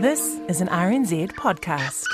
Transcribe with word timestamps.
This 0.00 0.40
is 0.48 0.62
an 0.62 0.68
RNZ 0.68 1.32
podcast. 1.32 2.06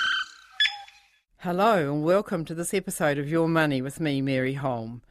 Hello, 1.39 1.93
and 1.93 2.03
welcome 2.03 2.45
to 2.47 2.53
this 2.53 2.75
episode 2.75 3.17
of 3.17 3.29
Your 3.29 3.47
Money 3.47 3.81
with 3.81 4.01
me, 4.01 4.21
Mary 4.21 4.55
Holm. 4.55 5.03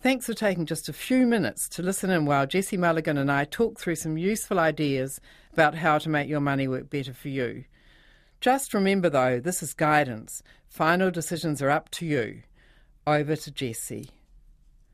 Thanks 0.00 0.24
for 0.24 0.32
taking 0.32 0.64
just 0.64 0.88
a 0.88 0.94
few 0.94 1.26
minutes 1.26 1.68
to 1.68 1.82
listen 1.82 2.08
in 2.08 2.24
while 2.24 2.46
Jesse 2.46 2.78
Mulligan 2.78 3.18
and 3.18 3.30
I 3.30 3.44
talk 3.44 3.78
through 3.78 3.96
some 3.96 4.16
useful 4.16 4.58
ideas 4.58 5.20
about 5.52 5.74
how 5.74 5.98
to 5.98 6.08
make 6.08 6.26
your 6.26 6.40
money 6.40 6.66
work 6.66 6.88
better 6.88 7.12
for 7.12 7.28
you. 7.28 7.64
Just 8.40 8.72
remember, 8.72 9.10
though, 9.10 9.38
this 9.38 9.62
is 9.62 9.74
guidance. 9.74 10.42
Final 10.68 11.10
decisions 11.10 11.60
are 11.60 11.68
up 11.68 11.90
to 11.90 12.06
you. 12.06 12.44
Over 13.06 13.36
to 13.36 13.50
Jesse. 13.50 14.08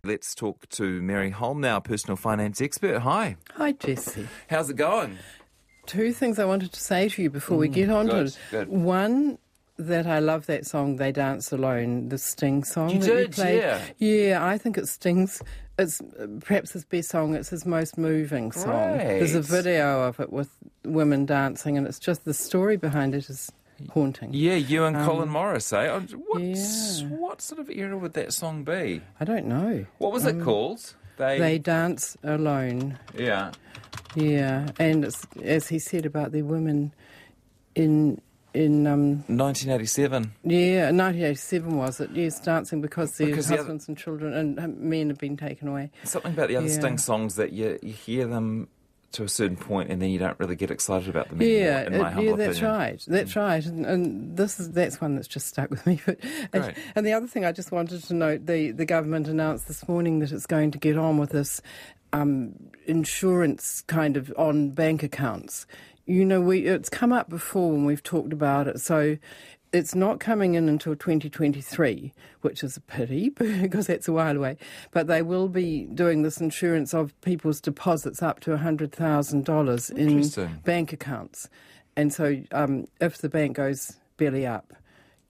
Let's 0.03 0.35
talk 0.35 0.69
to 0.71 1.01
Mary 1.01 1.31
Holm 1.31 1.61
now, 1.61 1.79
personal 1.79 2.17
finance 2.17 2.61
expert. 2.61 2.99
Hi. 2.99 3.37
Hi, 3.55 3.71
Jesse. 3.71 4.27
How's 4.51 4.71
it 4.71 4.75
going? 4.75 5.19
Two 5.87 6.13
things 6.13 6.39
I 6.39 6.45
wanted 6.45 6.73
to 6.73 6.81
say 6.81 7.09
to 7.09 7.23
you 7.23 7.31
before 7.31 7.59
we 7.59 7.69
get 7.69 7.91
on 7.91 8.07
to 8.07 8.21
it. 8.23 8.39
good. 8.51 8.69
One, 8.69 9.39
that 9.79 10.07
I 10.07 10.21
love 10.21 10.47
that 10.47 10.65
song, 10.67 10.97
They 10.97 11.11
Dance 11.13 11.51
Alone, 11.51 12.09
the 12.09 12.19
Sting 12.19 12.63
song. 12.63 12.91
You 12.91 12.99
that 13.01 13.07
did, 13.07 13.21
you 13.21 13.29
played. 13.35 13.59
yeah. 13.61 13.81
Yeah, 13.99 14.47
I 14.47 14.59
think 14.59 14.79
it 14.79 14.87
Sting's. 14.87 15.43
It's 15.79 16.01
perhaps 16.41 16.73
his 16.73 16.85
best 16.85 17.09
song. 17.09 17.35
It's 17.35 17.49
his 17.49 17.65
most 17.67 17.97
moving 17.99 18.53
song. 18.53 18.99
There's 18.99 19.35
a 19.35 19.41
video 19.41 20.03
of 20.03 20.21
it 20.21 20.33
with 20.33 20.51
women 20.85 21.27
dancing, 21.27 21.77
and 21.77 21.87
it's 21.87 21.99
just 21.99 22.25
the 22.25 22.35
story 22.35 22.77
behind 22.77 23.15
it 23.15 23.29
is 23.31 23.51
haunting. 23.91 24.31
Yeah, 24.35 24.55
you 24.55 24.85
and 24.85 24.95
Colin 24.97 25.31
Morris, 25.31 25.73
eh? 25.73 25.89
Oh, 25.89 26.01
What, 26.29 26.37
Um, 26.43 26.45
yeah. 26.45 27.07
what 27.09 27.43
sort 27.43 27.59
of 27.61 27.71
era 27.71 27.97
would 27.99 28.13
that 28.13 28.33
song 28.35 28.63
be? 28.63 29.01
I 29.19 29.25
don't 29.25 29.47
know. 29.47 29.87
What 29.99 30.13
was 30.13 30.27
it 30.27 30.41
called? 30.43 30.95
They, 31.17 31.35
Um, 31.37 31.41
They 31.41 31.59
dance 31.59 32.17
alone. 32.23 32.99
yeah. 33.19 33.51
Yeah, 34.15 34.71
and 34.79 35.05
it's, 35.05 35.27
as 35.43 35.69
he 35.69 35.79
said 35.79 36.05
about 36.07 36.33
the 36.33 36.43
women 36.43 36.93
in 37.75 38.21
in 38.55 38.87
um, 38.87 39.25
1987. 39.29 40.33
Yeah, 40.45 40.91
1987 40.91 41.77
was 41.77 42.01
it? 42.01 42.11
Yes, 42.13 42.39
dancing 42.41 42.83
because 42.83 43.17
their 43.17 43.29
Because 43.29 43.49
the 43.49 43.55
other- 43.55 43.63
husbands 43.63 43.89
and 43.89 43.97
children 43.97 44.35
and 44.35 44.59
uh, 44.61 44.69
men 44.69 45.09
have 45.09 45.17
been 45.19 45.39
taken 45.39 45.69
away. 45.69 45.91
Something 46.05 46.33
about 46.33 46.49
the 46.49 46.57
other 46.57 46.67
Yeah. 46.67 46.73
Sting 46.79 46.99
songs 46.99 47.37
that 47.37 47.53
you, 47.53 47.79
you 47.83 47.95
hear 47.95 48.27
them 48.27 48.69
to 49.13 49.25
a 49.25 49.29
certain 49.29 49.57
point 49.57 49.91
and 49.91 50.01
then 50.03 50.11
you 50.11 50.19
don't 50.19 50.39
really 50.41 50.57
get 50.57 50.71
excited 50.71 51.09
about 51.09 51.29
them 51.29 51.41
Yeah, 51.43 51.49
anymore, 51.49 51.83
in 51.87 51.93
my 52.03 52.09
it- 52.09 52.13
humble 52.15 52.31
yeah, 52.31 52.37
that's 52.47 52.59
opinion. 52.59 52.79
right. 52.79 53.05
That's 53.07 53.37
right. 53.37 53.67
And, 53.67 53.87
and 53.87 54.37
this 54.37 54.59
is 54.61 54.71
that's 54.73 55.01
one 55.01 55.15
that's 55.17 55.29
just 55.29 55.47
stuck 55.49 55.71
with 55.71 55.87
me. 55.87 56.01
But, 56.07 56.19
and, 56.53 56.75
and 56.95 57.07
the 57.07 57.13
other 57.13 57.27
thing 57.27 57.45
I 57.45 57.53
just 57.53 57.73
wanted 57.73 58.03
to 58.05 58.15
note: 58.15 58.47
the 58.47 58.71
the 58.73 58.85
government 58.87 59.29
announced 59.29 59.69
this 59.69 59.87
morning 59.89 60.19
that 60.21 60.33
it's 60.33 60.47
going 60.47 60.71
to 60.73 60.79
get 60.79 60.97
on 60.97 61.19
with 61.19 61.31
this 61.31 61.61
um, 62.13 62.55
insurance 62.87 63.83
kind 63.83 64.17
of 64.17 64.33
on 64.37 64.71
bank 64.71 65.03
accounts. 65.03 65.67
You 66.07 66.25
know, 66.25 66.41
we 66.41 66.67
it's 66.67 66.89
come 66.89 67.13
up 67.13 67.29
before 67.29 67.71
when 67.73 67.85
we've 67.85 68.03
talked 68.03 68.33
about 68.33 68.67
it. 68.69 68.81
So. 68.81 69.19
It's 69.73 69.95
not 69.95 70.21
coming 70.21 70.55
in 70.55 70.69
until 70.69 70.95
2023, 70.95 72.13
which 72.43 72.63
is 72.63 72.77
a 72.77 72.81
pity 72.81 73.29
because 73.31 73.87
that's 73.87 74.07
a 74.07 74.13
while 74.13 74.37
away. 74.37 74.59
But 74.91 75.07
they 75.07 75.23
will 75.23 75.49
be 75.49 75.85
doing 75.87 76.23
this 76.23 76.41
insurance 76.41 76.93
of 76.93 77.19
people's 77.23 77.61
deposits 77.61 78.23
up 78.23 78.41
to 78.41 78.51
$100,000 78.51 79.91
in 79.97 80.61
bank 80.63 80.93
accounts. 80.93 81.49
And 81.97 82.13
so 82.13 82.43
um, 82.53 82.87
if 83.01 83.19
the 83.19 83.29
bank 83.29 83.57
goes 83.57 83.97
belly 84.17 84.47
up, 84.47 84.73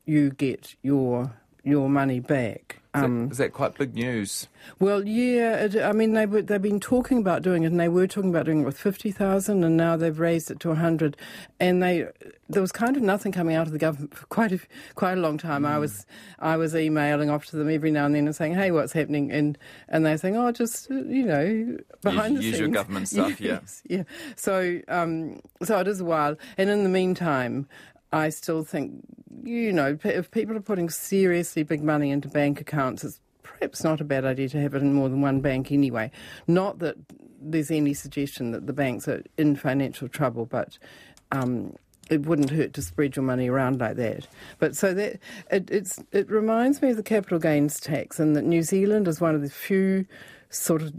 you 0.05 0.31
get 0.31 0.75
your 0.83 1.33
your 1.65 1.89
money 1.89 2.19
back. 2.21 2.82
Is, 2.95 3.03
Um, 3.03 3.25
that, 3.29 3.33
is 3.33 3.39
that 3.39 3.53
quite 3.55 3.75
big 3.79 3.95
news? 3.95 4.49
well, 4.79 5.07
yeah, 5.07 5.65
it, 5.65 5.77
I 5.77 5.93
mean 5.93 6.13
they 6.13 6.27
were, 6.27 6.43
they've 6.43 6.61
been 6.61 6.79
talking 6.81 7.19
about 7.19 7.43
doing 7.43 7.63
it, 7.63 7.69
and 7.69 7.81
they 7.81 7.89
were 7.89 8.07
talking 8.07 8.29
about 8.31 8.45
doing 8.47 8.61
it 8.61 8.65
with 8.65 8.79
fifty 8.79 9.11
thousand, 9.11 9.65
and 9.65 9.77
now 9.79 9.97
they've 9.97 10.19
raised 10.19 10.51
it 10.51 10.61
to 10.61 10.75
hundred. 10.75 11.17
And 11.59 11.83
they 11.83 12.07
there 12.51 12.61
was 12.61 12.71
kind 12.71 12.95
of 12.97 13.03
nothing 13.03 13.33
coming 13.33 13.57
out 13.57 13.67
of 13.67 13.73
the 13.73 13.79
government 13.79 14.15
for 14.15 14.27
quite 14.27 14.53
a 14.53 14.61
quite 14.95 15.17
a 15.17 15.21
long 15.21 15.39
time. 15.39 15.63
Mm. 15.63 15.69
I 15.69 15.79
was 15.79 16.05
I 16.39 16.57
was 16.59 16.75
emailing 16.77 17.31
off 17.31 17.47
to 17.47 17.57
them 17.57 17.71
every 17.71 17.91
now 17.91 18.05
and 18.05 18.15
then 18.15 18.27
and 18.27 18.37
saying, 18.37 18.55
"Hey, 18.55 18.71
what's 18.73 18.93
happening?" 18.93 19.33
And 19.33 19.57
and 19.89 20.05
they're 20.05 20.19
saying, 20.19 20.37
"Oh, 20.37 20.53
just 20.53 20.91
you 20.91 21.25
know, 21.25 21.79
behind 22.03 22.37
the 22.37 22.43
usual 22.43 22.67
scenes." 22.67 22.75
government 22.75 23.09
stuff, 23.09 23.41
yeah. 23.41 23.53
Yes, 23.63 23.83
yeah. 23.87 24.03
So 24.37 24.81
um, 24.89 25.41
so 25.63 25.79
it 25.79 25.89
is 25.89 26.01
a 26.01 26.05
while, 26.05 26.37
and 26.59 26.69
in 26.69 26.83
the 26.83 26.91
meantime. 26.91 27.67
I 28.13 28.29
still 28.29 28.63
think, 28.63 29.05
you 29.43 29.73
know, 29.73 29.99
if 30.05 30.31
people 30.31 30.57
are 30.57 30.61
putting 30.61 30.91
seriously 30.91 31.63
big 31.63 31.83
money 31.83 32.11
into 32.11 32.29
bank 32.29 32.61
accounts, 32.61 33.05
it's 33.05 33.21
perhaps 33.43 33.83
not 33.83 34.01
a 34.01 34.05
bad 34.05 34.25
idea 34.25 34.49
to 34.51 34.61
have 34.61 34.75
it 34.75 34.83
in 34.83 34.93
more 34.93 35.09
than 35.09 35.21
one 35.21 35.41
bank 35.41 35.73
anyway. 35.73 36.11
Not 36.47 36.79
that 36.81 36.97
there's 37.41 37.71
any 37.71 37.95
suggestion 37.95 38.53
that 38.53 38.67
the 38.67 38.73
banks 38.73 39.09
are 39.09 39.23
in 39.37 39.57
financial 39.57 40.09
trouble, 40.09 40.47
but 40.47 40.79
um, 41.33 41.75
it 42.11 42.27
wouldn't 42.27 42.51
hurt 42.51 42.75
to 42.75 42.83
spread 42.83 43.17
your 43.17 43.25
money 43.25 43.49
around 43.49 43.81
like 43.81 43.97
that. 43.97 44.27
But 44.59 44.77
so 44.77 44.93
that 44.95 45.19
it, 45.51 45.97
it 46.13 46.31
reminds 46.31 46.83
me 46.83 46.91
of 46.91 46.97
the 46.97 47.03
capital 47.03 47.39
gains 47.39 47.81
tax, 47.81 48.21
and 48.21 48.37
that 48.37 48.45
New 48.45 48.63
Zealand 48.63 49.09
is 49.09 49.21
one 49.21 49.35
of 49.35 49.43
the 49.43 49.51
few 49.51 50.07
sort 50.51 50.83
of 50.83 50.93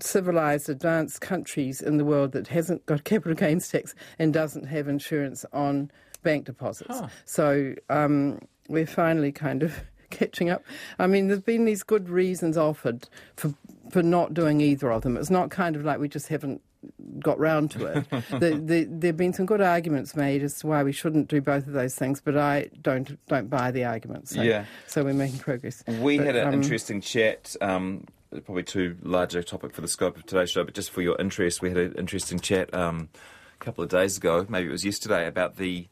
civilized, 0.00 0.68
advanced 0.68 1.20
countries 1.20 1.80
in 1.80 1.98
the 1.98 2.04
world 2.04 2.32
that 2.32 2.48
hasn't 2.48 2.84
got 2.86 3.04
capital 3.04 3.34
gains 3.34 3.68
tax 3.68 3.94
and 4.18 4.34
doesn't 4.34 4.64
have 4.64 4.88
insurance 4.88 5.44
on 5.52 5.90
bank 6.22 6.44
deposits. 6.44 7.00
So 7.24 7.74
um, 7.88 8.40
we're 8.68 8.86
finally 8.86 9.32
kind 9.32 9.62
of 9.62 9.74
catching 10.10 10.50
up. 10.50 10.62
I 10.98 11.06
mean, 11.06 11.28
there's 11.28 11.40
been 11.40 11.64
these 11.64 11.82
good 11.82 12.08
reasons 12.08 12.56
offered 12.56 13.08
for 13.36 13.54
for 13.90 14.02
not 14.02 14.34
doing 14.34 14.60
either 14.60 14.92
of 14.92 15.02
them. 15.02 15.16
It's 15.16 15.30
not 15.30 15.50
kind 15.50 15.74
of 15.74 15.84
like 15.84 15.98
we 15.98 16.08
just 16.08 16.28
haven't 16.28 16.60
got 17.18 17.38
round 17.38 17.70
to 17.72 17.86
it. 17.86 18.10
the, 18.30 18.60
the, 18.62 18.84
there 18.84 19.08
have 19.08 19.16
been 19.16 19.32
some 19.32 19.46
good 19.46 19.60
arguments 19.60 20.14
made 20.14 20.42
as 20.42 20.58
to 20.60 20.66
why 20.66 20.82
we 20.82 20.92
shouldn't 20.92 21.28
do 21.28 21.40
both 21.40 21.66
of 21.66 21.72
those 21.72 21.94
things, 21.94 22.20
but 22.20 22.36
I 22.36 22.68
don't 22.82 23.18
don't 23.28 23.48
buy 23.48 23.70
the 23.70 23.84
arguments. 23.84 24.34
So, 24.34 24.42
Yeah. 24.42 24.64
So 24.86 25.04
we're 25.04 25.14
making 25.14 25.38
progress. 25.40 25.82
We 25.86 26.18
But, 26.18 26.26
had 26.26 26.36
an 26.36 26.48
um, 26.48 26.54
interesting 26.54 27.00
chat, 27.00 27.56
um, 27.60 28.04
probably 28.44 28.62
too 28.62 28.96
large 29.02 29.34
a 29.34 29.42
topic 29.42 29.74
for 29.74 29.80
the 29.80 29.88
scope 29.88 30.16
of 30.16 30.26
today's 30.26 30.50
show, 30.50 30.64
but 30.64 30.74
just 30.74 30.90
for 30.90 31.02
your 31.02 31.18
interest, 31.20 31.62
we 31.62 31.70
had 31.70 31.78
an 31.78 31.94
interesting 31.94 32.38
chat 32.38 32.72
um, 32.74 33.08
a 33.60 33.64
couple 33.64 33.82
of 33.82 33.90
days 33.90 34.16
ago, 34.16 34.46
maybe 34.48 34.68
it 34.68 34.72
was 34.72 34.84
yesterday, 34.84 35.26
about 35.26 35.56
the 35.56 35.88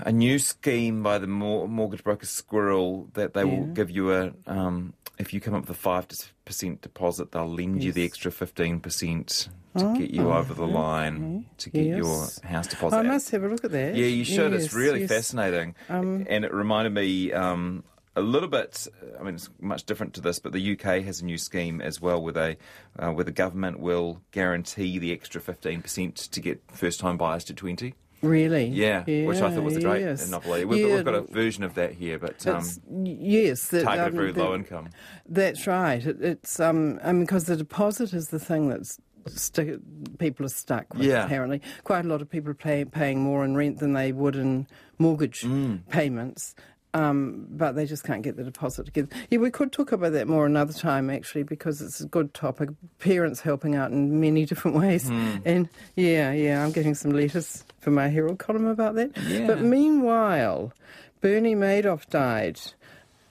a 0.00 0.12
new 0.12 0.38
scheme 0.38 1.02
by 1.02 1.18
the 1.18 1.26
mortgage 1.26 2.04
broker 2.04 2.26
Squirrel 2.26 3.08
that 3.14 3.34
they 3.34 3.44
will 3.44 3.66
give 3.66 3.90
you 3.90 4.12
a 4.12 4.32
um, 4.46 4.94
if 5.18 5.34
you 5.34 5.40
come 5.40 5.54
up 5.54 5.62
with 5.62 5.70
a 5.70 5.74
five 5.74 6.06
percent 6.44 6.80
deposit, 6.80 7.32
they'll 7.32 7.52
lend 7.52 7.82
you 7.82 7.92
the 7.92 8.04
extra 8.04 8.30
fifteen 8.30 8.80
percent 8.80 9.48
to 9.76 9.96
get 9.98 10.10
you 10.10 10.30
over 10.32 10.54
the 10.54 10.66
line 10.66 11.46
to 11.58 11.70
get 11.70 11.86
Yes. 11.86 11.96
your 11.98 12.50
house 12.50 12.66
deposit. 12.66 12.96
I 12.96 13.02
must 13.02 13.30
have 13.30 13.44
a 13.44 13.48
look 13.48 13.64
at 13.64 13.70
that. 13.72 13.94
Yeah, 13.94 14.06
you 14.06 14.24
should. 14.24 14.52
it's 14.52 14.72
really 14.72 15.00
yes. 15.00 15.10
fascinating. 15.10 15.74
Um, 15.88 16.26
and 16.28 16.44
it 16.44 16.52
reminded 16.52 16.94
me 16.94 17.32
um, 17.32 17.84
a 18.16 18.22
little 18.22 18.48
bit, 18.48 18.88
I 19.18 19.22
mean, 19.22 19.34
it's 19.36 19.48
much 19.60 19.84
different 19.84 20.14
to 20.14 20.20
this, 20.20 20.40
but 20.40 20.52
the 20.52 20.72
UK 20.72 21.04
has 21.04 21.20
a 21.20 21.24
new 21.24 21.38
scheme 21.38 21.80
as 21.80 22.00
well 22.00 22.20
where, 22.20 22.32
they, 22.32 22.56
uh, 22.98 23.12
where 23.12 23.24
the 23.24 23.30
government 23.30 23.78
will 23.78 24.20
guarantee 24.32 24.98
the 24.98 25.12
extra 25.12 25.40
15% 25.40 26.30
to 26.30 26.40
get 26.40 26.60
first 26.72 26.98
time 26.98 27.16
buyers 27.16 27.44
to 27.44 27.54
20 27.54 27.94
Really? 28.22 28.66
Yeah, 28.66 29.04
which 29.04 29.38
I 29.40 29.50
thought 29.50 29.62
was 29.62 29.76
a 29.76 29.80
great 29.80 30.00
yes. 30.02 30.28
novelty. 30.28 30.64
We've, 30.64 30.86
Yeah, 30.86 30.94
we've 30.96 31.04
got 31.04 31.14
a 31.14 31.20
version 31.22 31.62
of 31.64 31.74
that 31.74 31.92
here, 31.92 32.18
but 32.18 32.44
um, 32.46 32.64
yes, 33.04 33.68
that, 33.68 33.84
targeted 33.84 34.08
um, 34.08 34.16
very 34.16 34.32
low 34.32 34.54
income. 34.54 34.90
That's 35.28 35.66
right. 35.66 36.04
It, 36.04 36.20
it's 36.20 36.58
um, 36.58 36.98
I 37.04 37.12
mean, 37.12 37.22
because 37.24 37.44
the 37.44 37.56
deposit 37.56 38.12
is 38.12 38.28
the 38.28 38.40
thing 38.40 38.68
that's 38.68 38.98
sti- 39.26 39.76
people 40.18 40.46
are 40.46 40.50
stuck 40.50 40.92
with. 40.94 41.02
Yeah. 41.06 41.24
Apparently, 41.24 41.60
quite 41.84 42.04
a 42.04 42.08
lot 42.08 42.20
of 42.20 42.28
people 42.28 42.50
are 42.50 42.54
pay, 42.54 42.84
paying 42.84 43.20
more 43.20 43.44
in 43.44 43.56
rent 43.56 43.78
than 43.78 43.92
they 43.92 44.10
would 44.12 44.34
in 44.36 44.66
mortgage 44.98 45.42
Mm. 45.42 45.86
payments. 45.88 46.54
Um, 46.98 47.46
but 47.50 47.72
they 47.76 47.86
just 47.86 48.02
can't 48.04 48.22
get 48.22 48.36
the 48.36 48.44
deposit 48.44 48.86
together. 48.86 49.08
Yeah, 49.30 49.38
we 49.38 49.50
could 49.50 49.70
talk 49.72 49.92
about 49.92 50.12
that 50.12 50.26
more 50.26 50.46
another 50.46 50.72
time, 50.72 51.10
actually, 51.10 51.44
because 51.44 51.80
it's 51.80 52.00
a 52.00 52.06
good 52.06 52.34
topic. 52.34 52.70
Parents 52.98 53.40
helping 53.40 53.74
out 53.76 53.90
in 53.92 54.20
many 54.20 54.44
different 54.50 54.76
ways, 54.76 55.08
Hmm. 55.08 55.36
and 55.44 55.68
yeah, 55.96 56.32
yeah, 56.32 56.64
I'm 56.64 56.72
getting 56.72 56.94
some 56.94 57.12
letters 57.12 57.64
for 57.80 57.90
my 57.90 58.08
Herald 58.08 58.38
column 58.38 58.66
about 58.66 58.94
that. 58.96 59.16
Yeah. 59.28 59.46
But 59.46 59.60
meanwhile, 59.62 60.72
Bernie 61.20 61.54
Madoff 61.54 62.08
died 62.08 62.58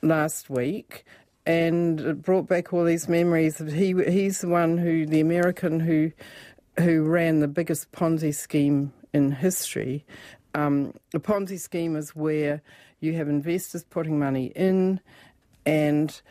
last 0.02 0.50
week, 0.50 1.04
and 1.46 2.00
it 2.00 2.22
brought 2.22 2.48
back 2.48 2.72
all 2.74 2.86
these 2.86 3.08
memories 3.10 3.58
he. 3.58 3.94
He's 4.08 4.42
the 4.42 4.50
one 4.50 4.78
who, 4.78 5.06
the 5.06 5.20
American 5.20 5.80
who, 5.80 6.12
who 6.80 7.04
ran 7.04 7.40
the 7.40 7.48
biggest 7.48 7.92
Ponzi 7.92 8.34
scheme 8.34 8.94
in 9.14 9.32
history. 9.32 10.06
Um, 10.56 10.94
a 11.14 11.20
Ponzi 11.20 11.60
scheme 11.60 11.96
is 11.96 12.16
where 12.16 12.62
you 13.00 13.14
have 13.14 13.30
investors 13.30 13.84
putting 13.84 14.20
money 14.20 14.48
in, 14.56 15.00
and 15.66 16.22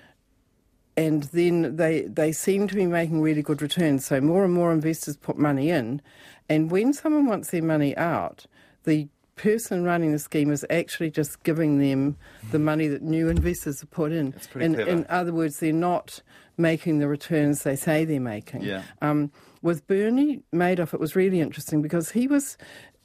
and 0.96 1.24
then 1.24 1.76
they 1.76 2.02
they 2.02 2.32
seem 2.32 2.68
to 2.68 2.74
be 2.74 2.86
making 2.86 3.20
really 3.20 3.42
good 3.42 3.62
returns. 3.62 4.06
So 4.06 4.20
more 4.20 4.44
and 4.44 4.52
more 4.52 4.72
investors 4.72 5.16
put 5.16 5.38
money 5.38 5.70
in, 5.70 6.00
and 6.48 6.70
when 6.70 6.92
someone 6.92 7.26
wants 7.26 7.50
their 7.50 7.62
money 7.62 7.96
out, 7.96 8.46
the 8.84 9.08
person 9.36 9.84
running 9.84 10.12
the 10.12 10.18
scheme 10.18 10.50
is 10.50 10.64
actually 10.70 11.10
just 11.10 11.42
giving 11.42 11.78
them 11.78 12.16
the 12.50 12.58
money 12.58 12.88
that 12.88 13.02
new 13.02 13.28
investors 13.28 13.80
have 13.80 13.90
put 13.90 14.10
in. 14.10 14.30
That's 14.30 14.46
pretty 14.46 14.64
in, 14.64 14.74
clever. 14.74 14.90
in 14.90 15.06
other 15.08 15.32
words, 15.32 15.60
they're 15.60 15.72
not 15.72 16.22
making 16.56 16.98
the 16.98 17.08
returns 17.08 17.62
they 17.62 17.76
say 17.76 18.04
they're 18.04 18.18
making. 18.18 18.62
Yeah. 18.62 18.82
Um, 19.02 19.30
with 19.60 19.86
Bernie 19.86 20.42
Madoff, 20.54 20.94
it 20.94 21.00
was 21.00 21.14
really 21.14 21.40
interesting 21.40 21.82
because 21.82 22.10
he 22.10 22.26
was 22.26 22.56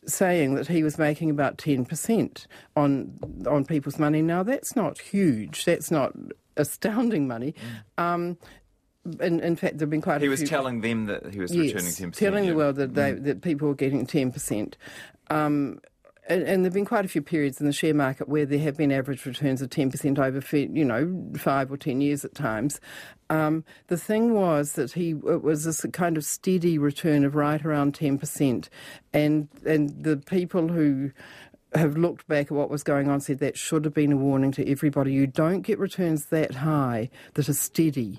saying 0.05 0.55
that 0.55 0.67
he 0.67 0.83
was 0.83 0.97
making 0.97 1.29
about 1.29 1.57
10% 1.57 2.47
on 2.75 3.19
on 3.47 3.65
people's 3.65 3.99
money. 3.99 4.21
Now, 4.21 4.43
that's 4.43 4.75
not 4.75 4.99
huge. 4.99 5.65
That's 5.65 5.91
not 5.91 6.13
astounding 6.57 7.27
money. 7.27 7.53
Mm. 7.97 8.03
Um, 8.03 8.37
in, 9.19 9.39
in 9.39 9.55
fact, 9.55 9.77
there 9.77 9.85
have 9.85 9.89
been 9.89 10.01
quite 10.01 10.21
He 10.21 10.27
was 10.29 10.41
few... 10.41 10.47
telling 10.47 10.81
them 10.81 11.05
that 11.05 11.33
he 11.33 11.39
was 11.39 11.53
yes, 11.55 11.73
returning 11.73 12.11
10%. 12.11 12.15
telling 12.15 12.43
yeah. 12.43 12.49
the 12.51 12.55
world 12.55 12.75
that, 12.75 12.93
they, 12.93 13.13
Mm. 13.13 13.23
that 13.23 13.41
people 13.41 13.67
were 13.67 13.75
getting 13.75 14.05
10%. 14.05 14.73
Um, 15.29 15.79
and, 16.31 16.43
and 16.43 16.63
there 16.63 16.69
have 16.69 16.73
been 16.73 16.85
quite 16.85 17.03
a 17.03 17.09
few 17.09 17.21
periods 17.21 17.59
in 17.59 17.67
the 17.67 17.73
share 17.73 17.93
market 17.93 18.29
where 18.29 18.45
there 18.45 18.59
have 18.59 18.77
been 18.77 18.91
average 18.91 19.25
returns 19.25 19.61
of 19.61 19.69
10% 19.69 20.17
over, 20.17 20.57
you 20.57 20.85
know, 20.85 21.31
five 21.37 21.71
or 21.71 21.77
10 21.77 21.99
years 21.99 22.23
at 22.23 22.33
times. 22.33 22.79
Um, 23.29 23.65
the 23.87 23.97
thing 23.97 24.33
was 24.33 24.73
that 24.73 24.93
he 24.93 25.11
it 25.11 25.43
was 25.43 25.65
this 25.65 25.85
kind 25.91 26.15
of 26.15 26.23
steady 26.23 26.77
return 26.77 27.25
of 27.25 27.35
right 27.35 27.63
around 27.65 27.93
10%. 27.93 28.69
And, 29.13 29.49
and 29.65 30.03
the 30.03 30.17
people 30.17 30.69
who 30.69 31.11
have 31.73 31.95
looked 31.95 32.27
back 32.27 32.47
at 32.47 32.51
what 32.51 32.69
was 32.69 32.83
going 32.83 33.09
on 33.09 33.21
said 33.21 33.39
that 33.39 33.57
should 33.57 33.85
have 33.85 33.93
been 33.93 34.11
a 34.11 34.17
warning 34.17 34.51
to 34.51 34.69
everybody. 34.69 35.13
You 35.13 35.25
don't 35.25 35.61
get 35.61 35.79
returns 35.79 36.25
that 36.25 36.55
high 36.55 37.09
that 37.35 37.47
are 37.47 37.53
steady. 37.53 38.17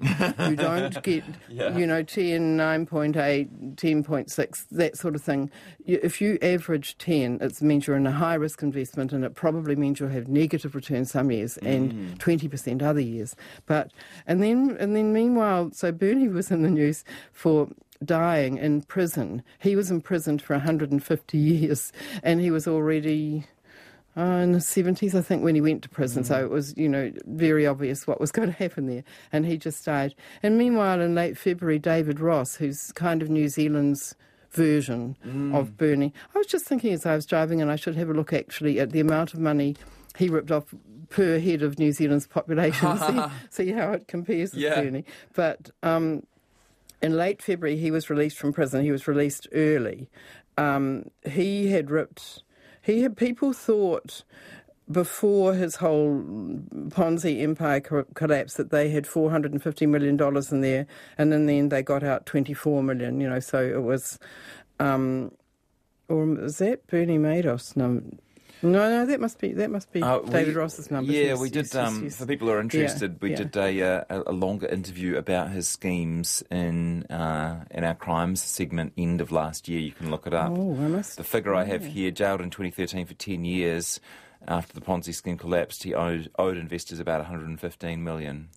you 0.49 0.57
don't 0.57 1.03
get, 1.03 1.25
Yeah. 1.49 1.77
you 1.77 1.87
know, 1.87 2.03
10, 2.03 2.57
9.8, 2.57 3.77
10.6, 3.77 4.65
that 4.71 4.97
sort 4.97 5.15
of 5.15 5.23
thing. 5.23 5.51
If 5.85 6.21
you 6.21 6.39
average 6.41 6.97
10, 6.99 7.39
it 7.43 7.61
means 7.61 7.87
you're 7.87 7.97
in 7.97 8.07
a 8.07 8.13
high 8.13 8.35
risk 8.35 8.63
investment 8.63 9.13
and 9.13 9.25
it 9.25 9.35
probably 9.35 9.77
means 9.77 10.01
you'll 10.01 10.09
have 10.09 10.29
negative 10.29 10.75
returns 10.75 11.11
some 11.11 11.31
years 11.31 11.59
and 11.59 11.93
mm. 11.93 12.19
20% 12.19 12.83
other 12.83 13.01
years. 13.01 13.37
But, 13.67 13.93
and 14.27 14.43
then, 14.43 14.77
and 14.81 14.97
then 14.97 15.13
meanwhile, 15.13 15.71
so 15.73 15.93
Bernie 15.93 16.29
was 16.29 16.51
in 16.51 16.63
the 16.63 16.71
news 16.71 17.05
for 17.33 17.69
dying 18.05 18.59
in 18.59 18.83
prison. 18.83 19.43
He 19.59 19.77
was 19.77 19.91
imprisoned 19.91 20.43
for 20.43 20.55
150 20.55 21.39
years 21.39 21.93
and 22.23 22.41
he 22.41 22.51
was 22.51 22.67
already 22.69 23.47
uh, 24.17 24.21
in 24.21 24.53
the 24.53 24.59
70s, 24.59 25.15
I 25.15 25.23
think, 25.23 25.43
when 25.43 25.55
he 25.55 25.61
went 25.63 25.83
to 25.85 25.89
prison. 25.89 26.23
So 26.23 26.45
it 26.45 26.51
was, 26.51 26.77
you 26.77 26.89
know, 26.89 27.11
very 27.27 27.67
obvious 27.67 28.07
what 28.07 28.21
was 28.21 28.31
going 28.37 28.49
to 28.53 28.57
happen 28.57 28.87
there. 28.87 29.05
And 29.33 29.47
he 29.47 29.57
just 29.57 29.85
died. 29.85 30.15
And 30.43 30.59
meanwhile, 30.59 31.01
in 31.01 31.15
late 31.15 31.39
February, 31.39 31.79
David 31.79 32.21
Ross, 32.21 32.57
who's 32.57 32.93
kind 32.93 33.23
of 33.23 33.31
New 33.31 33.49
Zealand's 33.49 34.15
version 34.51 35.17
of 35.55 35.79
Bernie, 35.79 36.13
I 36.35 36.39
was 36.39 36.47
just 36.47 36.67
thinking 36.67 36.93
as 36.93 37.07
I 37.07 37.15
was 37.15 37.25
driving, 37.25 37.63
and 37.63 37.71
I 37.71 37.77
should 37.77 37.97
have 37.97 38.11
a 38.11 38.15
look 38.15 38.35
actually 38.35 38.81
at 38.81 38.91
the 38.91 39.01
amount 39.01 39.33
of 39.33 39.41
money 39.41 39.77
he 40.19 40.29
ripped 40.29 40.51
off 40.51 40.75
per 41.09 41.39
head 41.39 41.63
of 41.63 41.79
New 41.79 41.93
Zealand's 41.93 42.27
population, 42.27 42.99
see, 42.99 43.23
see 43.65 43.73
how 43.73 43.93
it 43.93 44.09
compares 44.09 44.53
with 44.53 44.61
Yeah. 44.61 44.75
Bernie. 44.83 45.07
But 45.33 45.71
um, 45.83 46.25
in 47.03 47.17
late 47.17 47.43
February, 47.43 47.77
he 47.77 47.91
was 47.91 48.09
released 48.09 48.39
from 48.39 48.53
prison. 48.53 48.85
He 48.85 48.93
was 48.93 49.09
released 49.09 49.49
early. 49.53 50.09
Um, 50.57 51.11
he 51.29 51.71
had 51.71 51.91
ripped. 51.91 52.45
He 52.81 53.03
had 53.03 53.17
people 53.17 53.53
thought 53.53 54.25
before 54.91 55.55
his 55.55 55.77
whole 55.77 56.23
Ponzi 56.89 57.43
empire 57.43 57.81
co- 57.81 58.07
collapsed 58.15 58.57
that 58.57 58.71
they 58.71 58.91
had 58.91 59.07
four 59.07 59.31
hundred 59.31 59.53
and 59.53 59.63
fifty 59.63 59.87
million 59.87 60.17
dollars 60.17 60.53
in 60.53 60.61
there, 60.61 60.87
and 61.19 61.33
in 61.33 61.47
the 61.47 61.59
end 61.59 61.73
they 61.73 61.83
got 61.83 62.03
out 62.03 62.27
twenty 62.27 62.55
four 62.55 62.83
million. 62.83 63.21
You 63.21 63.29
know, 63.29 63.41
so 63.41 63.63
it 63.63 63.83
was. 63.83 64.19
Um, 64.79 65.33
or 66.09 66.39
is 66.41 66.59
that 66.59 66.87
Bernie 66.89 67.19
Madoff's 67.19 67.77
number? 67.77 68.17
No, 68.63 68.89
no, 68.89 69.07
that 69.07 69.21
must 69.21 69.39
be 69.41 69.53
that 69.55 69.71
must 69.71 69.91
be 69.93 70.03
Uh, 70.03 70.21
David 70.21 70.55
we- 70.55 70.61
Ross's 70.61 70.91
number. 70.91 71.11
Yeah, 71.13 71.23
Yes, 71.25 71.41
we 71.41 71.51
did. 71.51 71.65
yes, 71.67 71.75
um, 71.75 72.05
yes. 72.05 72.17
For 72.17 72.27
people 72.27 72.47
who 72.49 72.55
are 72.55 72.61
interested, 72.61 73.21
we 73.21 73.31
yeah. 73.31 73.37
did 73.37 73.57
a, 73.57 73.83
uh, 73.83 74.05
a 74.09 74.31
a 74.31 74.33
longer 74.33 74.67
interview 74.69 75.17
about 75.17 75.51
his 75.51 75.67
schemes 75.69 76.43
in 76.51 77.03
uh, 77.11 77.65
in 77.71 77.83
our 77.85 77.95
crimes 77.95 78.41
segment 78.41 78.93
end 78.97 79.21
of 79.21 79.33
last 79.33 79.69
year. 79.69 79.81
You 79.81 79.93
can 79.93 80.11
look 80.11 80.27
it 80.27 80.35
up. 80.35 80.53
Oh, 80.53 80.75
I 80.81 80.89
must. 80.89 81.17
The 81.17 81.25
figure 81.25 81.55
I 81.55 81.65
have 81.65 81.85
here, 81.85 82.11
jailed 82.13 82.41
in 82.41 82.51
2013 82.51 83.05
for 83.07 83.15
10 83.15 83.45
years 83.45 83.99
after 84.49 84.75
the 84.75 84.81
Ponzi 84.81 85.15
scheme 85.15 85.39
collapsed, 85.39 85.83
he 85.83 85.95
owed, 85.95 86.31
owed 86.39 86.57
investors 86.57 87.01
about 87.01 87.21
115 87.21 88.03
million. 88.03 88.49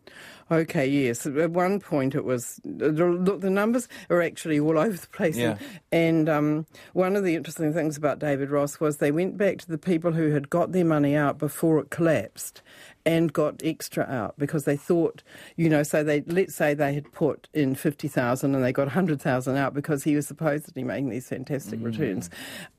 Okay, 0.51 0.85
yes. 0.85 1.25
At 1.25 1.51
one 1.51 1.79
point, 1.79 2.13
it 2.13 2.23
was 2.23 2.59
look. 2.63 3.41
The 3.41 3.49
numbers 3.49 3.87
are 4.11 4.21
actually 4.21 4.59
all 4.59 4.77
over 4.79 4.95
the 4.95 5.07
place. 5.07 5.35
Yeah. 5.35 5.57
And 5.91 6.29
um, 6.29 6.67
one 6.93 7.15
of 7.15 7.23
the 7.23 7.35
interesting 7.35 7.73
things 7.73 7.97
about 7.97 8.19
David 8.19 8.51
Ross 8.51 8.79
was 8.79 8.97
they 8.97 9.11
went 9.11 9.37
back 9.37 9.57
to 9.59 9.67
the 9.67 9.79
people 9.79 10.11
who 10.11 10.31
had 10.31 10.49
got 10.51 10.71
their 10.71 10.85
money 10.85 11.15
out 11.15 11.39
before 11.39 11.79
it 11.79 11.89
collapsed, 11.89 12.61
and 13.05 13.31
got 13.31 13.61
extra 13.63 14.03
out 14.05 14.35
because 14.37 14.65
they 14.65 14.75
thought, 14.77 15.23
you 15.55 15.67
know, 15.69 15.81
so 15.81 16.03
they 16.03 16.21
let's 16.21 16.55
say 16.55 16.75
they 16.75 16.93
had 16.93 17.11
put 17.11 17.47
in 17.53 17.73
fifty 17.73 18.07
thousand 18.07 18.53
and 18.53 18.63
they 18.63 18.71
got 18.71 18.87
hundred 18.89 19.21
thousand 19.21 19.57
out 19.57 19.73
because 19.73 20.03
he 20.03 20.15
was 20.15 20.27
supposedly 20.27 20.83
making 20.83 21.09
these 21.09 21.27
fantastic 21.27 21.79
returns, 21.81 22.29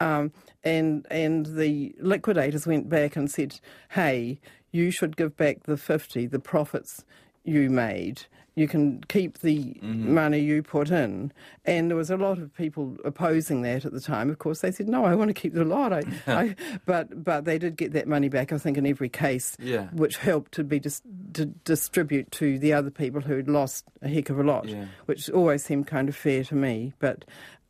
um, 0.00 0.32
and 0.66 1.06
and 1.10 1.46
the 1.46 1.94
liquidators 2.00 2.66
went 2.66 2.88
back 2.88 3.16
and 3.16 3.30
said, 3.30 3.60
hey, 3.90 4.38
you 4.72 4.90
should 4.90 5.16
give 5.16 5.36
back 5.36 5.62
the 5.64 5.76
fifty, 5.76 6.26
the 6.26 6.38
profits 6.40 7.04
you 7.44 7.70
made. 7.70 8.22
You 8.58 8.66
can 8.66 9.02
keep 9.08 9.40
the 9.40 9.76
money 9.82 10.38
you 10.40 10.62
put 10.62 10.90
in. 10.90 11.30
And 11.66 11.90
there 11.90 11.96
was 11.96 12.08
a 12.10 12.16
lot 12.16 12.38
of 12.38 12.54
people 12.54 12.96
opposing 13.04 13.60
that 13.62 13.84
at 13.84 13.92
the 13.92 14.00
time. 14.00 14.30
Of 14.30 14.38
course, 14.38 14.60
they 14.62 14.70
said, 14.72 14.88
no, 14.88 15.04
I 15.04 15.14
want 15.14 15.28
to 15.28 15.34
keep 15.34 15.52
the 15.52 15.62
lot. 15.66 15.92
I, 15.92 16.02
I, 16.26 16.56
but, 16.86 17.22
but 17.22 17.44
they 17.44 17.58
did 17.58 17.76
get 17.76 17.92
that 17.92 18.08
money 18.08 18.30
back, 18.30 18.52
I 18.54 18.58
think, 18.58 18.78
in 18.78 18.86
every 18.86 19.10
case, 19.10 19.58
Yeah. 19.60 19.88
which 19.92 20.16
helped 20.16 20.52
to 20.52 20.64
be 20.64 20.80
dis- 20.80 21.02
to 21.34 21.44
distribute 21.44 22.30
to 22.40 22.58
the 22.58 22.72
other 22.72 22.90
people 22.90 23.20
who'd 23.20 23.46
lost 23.46 23.84
a 24.00 24.08
heck 24.08 24.30
of 24.30 24.38
a 24.38 24.42
lot, 24.42 24.66
Yeah. 24.66 24.86
which 25.04 25.28
always 25.28 25.62
seemed 25.62 25.86
kind 25.86 26.08
of 26.08 26.16
fair 26.16 26.42
to 26.44 26.54
me. 26.54 26.94
But 26.98 27.26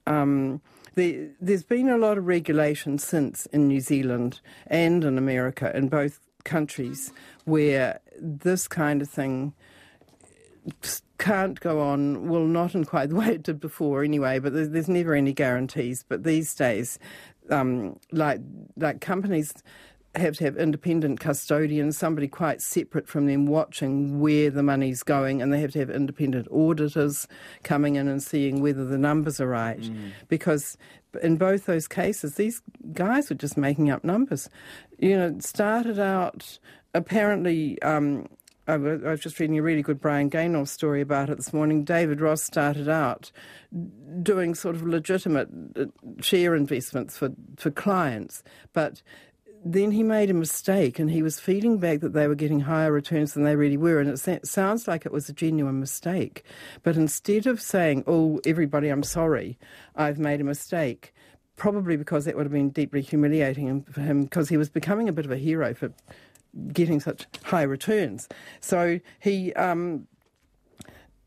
um, 0.07 0.61
the, 0.97 1.29
there's 1.41 1.63
been 1.63 1.89
a 1.89 1.99
lot 1.99 2.19
of 2.19 2.27
regulation 2.27 2.99
since 2.99 3.47
in 3.47 3.69
New 3.69 3.81
Zealand 3.81 4.41
and 4.67 5.05
in 5.05 5.19
America, 5.19 5.75
in 5.77 5.89
both 5.89 6.21
countries, 6.45 7.13
where 7.45 8.01
this 8.19 8.67
kind 8.67 9.03
of 9.03 9.09
thing 9.09 9.53
can't 11.19 11.61
go 11.61 11.81
on, 11.81 12.29
well, 12.29 12.45
not 12.45 12.75
in 12.75 12.85
quite 12.85 13.09
the 13.11 13.15
way 13.15 13.29
it 13.29 13.43
did 13.43 13.61
before 13.61 14.03
anyway, 14.03 14.39
but 14.39 14.53
there's, 14.53 14.71
there's 14.71 14.89
never 14.89 15.15
any 15.15 15.33
guarantees. 15.33 16.05
But 16.09 16.25
these 16.25 16.55
days, 16.55 16.99
um, 17.51 17.99
like, 18.11 18.41
like 18.77 19.01
companies 19.01 19.53
have 20.19 20.37
to 20.39 20.45
have 20.45 20.57
independent 20.57 21.21
custodians, 21.21 21.97
somebody 21.97 22.29
quite 22.29 22.63
separate 22.63 23.09
from 23.09 23.27
them 23.27 23.47
watching 23.47 24.21
where 24.21 24.51
the 24.51 24.63
money's 24.63 25.03
going, 25.03 25.43
and 25.43 25.53
they 25.53 25.61
have 25.61 25.73
to 25.73 25.79
have 25.79 25.91
independent 25.91 26.49
auditors 26.51 27.27
coming 27.63 27.97
in 27.97 28.09
and 28.09 28.23
seeing 28.23 28.61
whether 28.61 28.85
the 28.85 28.99
numbers 28.99 29.41
are 29.41 29.49
right. 29.49 29.79
Because 30.29 30.77
in 31.23 31.37
both 31.37 31.67
those 31.67 31.89
cases, 31.89 32.35
these 32.35 32.63
guys 32.93 33.31
were 33.31 33.37
just 33.37 33.57
making 33.57 33.91
up 33.91 34.05
numbers. 34.05 34.49
You 34.99 35.17
know, 35.17 35.27
it 35.29 35.45
started 35.45 35.99
out 35.99 36.59
apparently. 36.95 37.81
Um, 37.83 38.27
I 38.69 38.79
was 38.79 39.21
just 39.21 39.39
reading 39.39 39.59
a 39.59 39.63
really 39.63 39.83
good 39.83 40.01
Brian 40.01 40.29
Gaynor 40.29 40.67
story 40.67 41.01
about 41.01 41.31
it 41.31 41.37
this 41.37 41.53
morning. 41.53 41.85
David 41.85 42.21
Ross 42.21 42.43
started 42.43 42.89
out 42.89 43.31
doing 44.25 44.57
sort 44.57 44.75
of 44.75 44.83
legitimate 44.83 45.49
uh, 45.79 45.85
share 46.21 46.57
investments 46.57 47.17
for, 47.17 47.31
for 47.57 47.71
clients, 47.71 48.43
but 48.73 49.03
then 49.73 49.91
he 49.91 50.03
made 50.03 50.31
a 50.31 50.35
mistake 50.35 50.99
and 50.99 51.11
he 51.11 51.23
was 51.23 51.41
feeding 51.41 51.79
back 51.79 52.01
that 52.01 52.13
they 52.13 52.29
were 52.29 52.37
getting 52.37 52.61
higher 52.61 52.93
returns 52.93 53.35
than 53.35 53.43
they 53.43 53.57
really 53.57 53.77
were. 53.77 53.99
And 53.99 54.09
it 54.09 54.47
sounds 54.47 54.87
like 54.87 55.05
it 55.05 55.13
was 55.13 55.29
a 55.29 55.33
genuine 55.33 55.81
mistake. 55.81 56.45
But 56.85 56.97
instead 56.97 57.47
of 57.47 57.61
saying, 57.61 58.05
oh, 58.07 58.41
everybody, 58.47 58.89
I'm 58.89 59.03
sorry, 59.03 59.59
I've 59.97 60.21
made 60.21 60.41
a 60.41 60.45
mistake, 60.45 61.13
probably 61.57 61.97
because 61.97 62.27
that 62.27 62.37
would 62.37 62.47
have 62.47 62.53
been 62.53 62.71
deeply 62.71 63.01
humiliating 63.01 63.83
for 63.83 64.03
him 64.03 64.25
because 64.25 64.49
he 64.49 64.57
was 64.57 64.69
becoming 64.71 65.09
a 65.09 65.13
bit 65.13 65.25
of 65.25 65.33
a 65.33 65.37
hero 65.37 65.75
for 65.75 65.93
getting 66.73 67.01
such 67.01 67.27
high 67.43 67.63
returns. 67.63 68.29
So 68.61 69.01
he. 69.19 69.53
Um, 69.55 70.07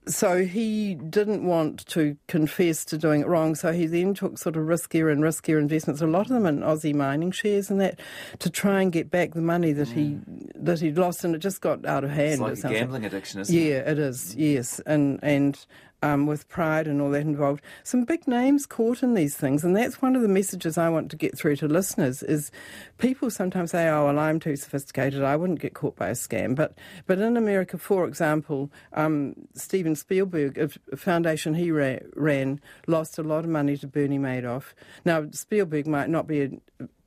so 0.10 0.44
he 0.44 0.96
didn't 0.96 1.46
want 1.46 1.86
to 1.88 2.18
confess 2.28 2.84
to 2.86 2.98
doing 2.98 3.22
it 3.22 3.28
wrong, 3.28 3.56
so 3.56 3.72
he 3.72 3.86
then 3.86 4.14
took 4.14 4.38
sort 4.38 4.56
of 4.56 4.64
riskier 4.64 5.12
and 5.12 5.22
riskier 5.24 5.60
investments, 5.60 6.02
a 6.02 6.08
lot 6.08 6.22
of 6.22 6.30
them 6.30 6.46
in 6.46 6.60
Aussie 6.62 6.96
mining 6.96 7.32
shares 7.32 7.70
and 7.70 7.80
that, 7.80 8.00
to 8.40 8.50
try 8.50 8.82
and 8.82 8.92
get 8.92 9.10
back 9.10 9.34
the 9.34 9.42
money 9.42 9.72
that 9.74 9.88
he 9.88 10.12
hmm. 10.12 10.48
that 10.56 10.80
he'd 10.80 10.98
lost, 10.98 11.24
and 11.24 11.36
it 11.36 11.40
just 11.40 11.62
got 11.62 11.86
out 11.86 12.04
of 12.04 12.10
hand. 12.10 12.42
It's 12.48 12.64
like 12.64 12.72
a 12.72 12.76
gambling 12.76 13.06
addiction, 13.06 13.42
isn't 13.42 13.56
it? 13.56 13.60
Yeah, 13.60 13.90
it 13.90 14.00
is. 14.00 14.36
Yes, 14.36 14.80
and 14.86 15.20
and 15.22 15.66
um, 16.02 16.26
with 16.26 16.48
pride 16.48 16.88
and 16.88 17.02
all 17.02 17.12
that 17.12 17.22
involved, 17.22 17.62
some 17.84 18.04
big 18.04 18.28
names 18.28 18.66
caught 18.66 19.04
in 19.04 19.14
these 19.14 19.36
things, 19.36 19.64
and 19.64 19.76
that's 19.76 20.02
one 20.02 20.16
of 20.16 20.22
the 20.22 20.28
messages 20.28 20.78
I 20.78 20.90
want 20.90 21.12
to 21.12 21.18
get 21.18 21.38
through 21.38 21.58
to 21.58 21.68
listeners. 21.68 22.24
Is 22.24 22.52
people 22.98 23.30
sometimes 23.30 23.72
say, 23.72 23.88
"Oh, 23.88 24.06
well, 24.06 24.20
I'm 24.20 24.40
too 24.40 24.56
sophisticated. 24.56 25.24
I 25.24 25.36
wouldn't 25.36 25.60
get 25.60 25.74
caught 25.74 25.96
by 25.96 26.10
a 26.10 26.14
scam." 26.14 26.56
But 26.56 26.78
but 27.08 27.20
in 27.20 27.38
America, 27.38 27.78
for 27.78 28.06
example, 28.06 28.72
um, 28.94 29.36
Steven 29.54 29.96
Spielberg, 29.96 30.58
a 30.58 30.98
foundation 30.98 31.54
he 31.54 31.72
ra- 31.72 32.00
ran, 32.16 32.62
lost 32.88 33.18
a 33.18 33.24
lot 33.24 33.44
of 33.44 33.50
money 33.50 33.78
to 33.78 33.88
Bernie 33.88 34.20
Madoff. 34.20 34.74
Now 35.06 35.28
Spielberg 35.32 35.88
might 35.88 36.10
not 36.10 36.28
be 36.28 36.42
a, 36.42 36.50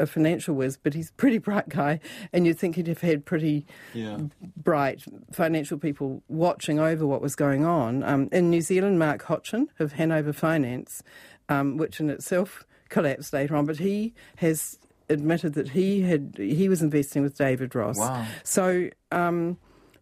a 0.02 0.06
financial 0.06 0.54
whiz, 0.54 0.76
but 0.76 0.92
he's 0.94 1.08
a 1.10 1.12
pretty 1.14 1.38
bright 1.38 1.68
guy, 1.68 2.00
and 2.32 2.44
you'd 2.46 2.58
think 2.58 2.76
he'd 2.76 2.88
have 2.88 3.00
had 3.00 3.24
pretty 3.24 3.64
Yeah. 3.94 4.18
bright 4.56 5.04
financial 5.32 5.78
people 5.78 6.22
watching 6.28 6.78
over 6.78 7.06
what 7.06 7.22
was 7.22 7.34
going 7.34 7.64
on. 7.64 8.02
Um, 8.02 8.28
in 8.32 8.50
New 8.50 8.60
Zealand, 8.60 8.98
Mark 8.98 9.22
Hotchin 9.22 9.68
of 9.78 9.92
Hanover 9.92 10.32
Finance, 10.32 11.02
um, 11.48 11.76
which 11.76 12.00
in 12.00 12.10
itself 12.10 12.66
collapsed 12.88 13.32
later 13.32 13.56
on, 13.56 13.64
but 13.64 13.78
he 13.78 14.12
has 14.36 14.78
admitted 15.08 15.54
that 15.54 15.70
he 15.70 16.02
had 16.02 16.34
he 16.38 16.68
was 16.68 16.82
investing 16.82 17.22
with 17.22 17.36
David 17.36 17.74
Ross. 17.74 17.98
Wow. 17.98 18.26
So 18.44 18.88
um, 19.10 19.56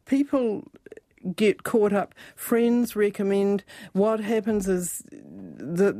people 0.06 0.66
get 1.34 1.62
caught 1.62 1.92
up. 1.92 2.14
Friends 2.34 2.96
recommend. 2.96 3.64
What 3.92 4.20
happens 4.20 4.68
is 4.68 5.02
that 5.10 5.94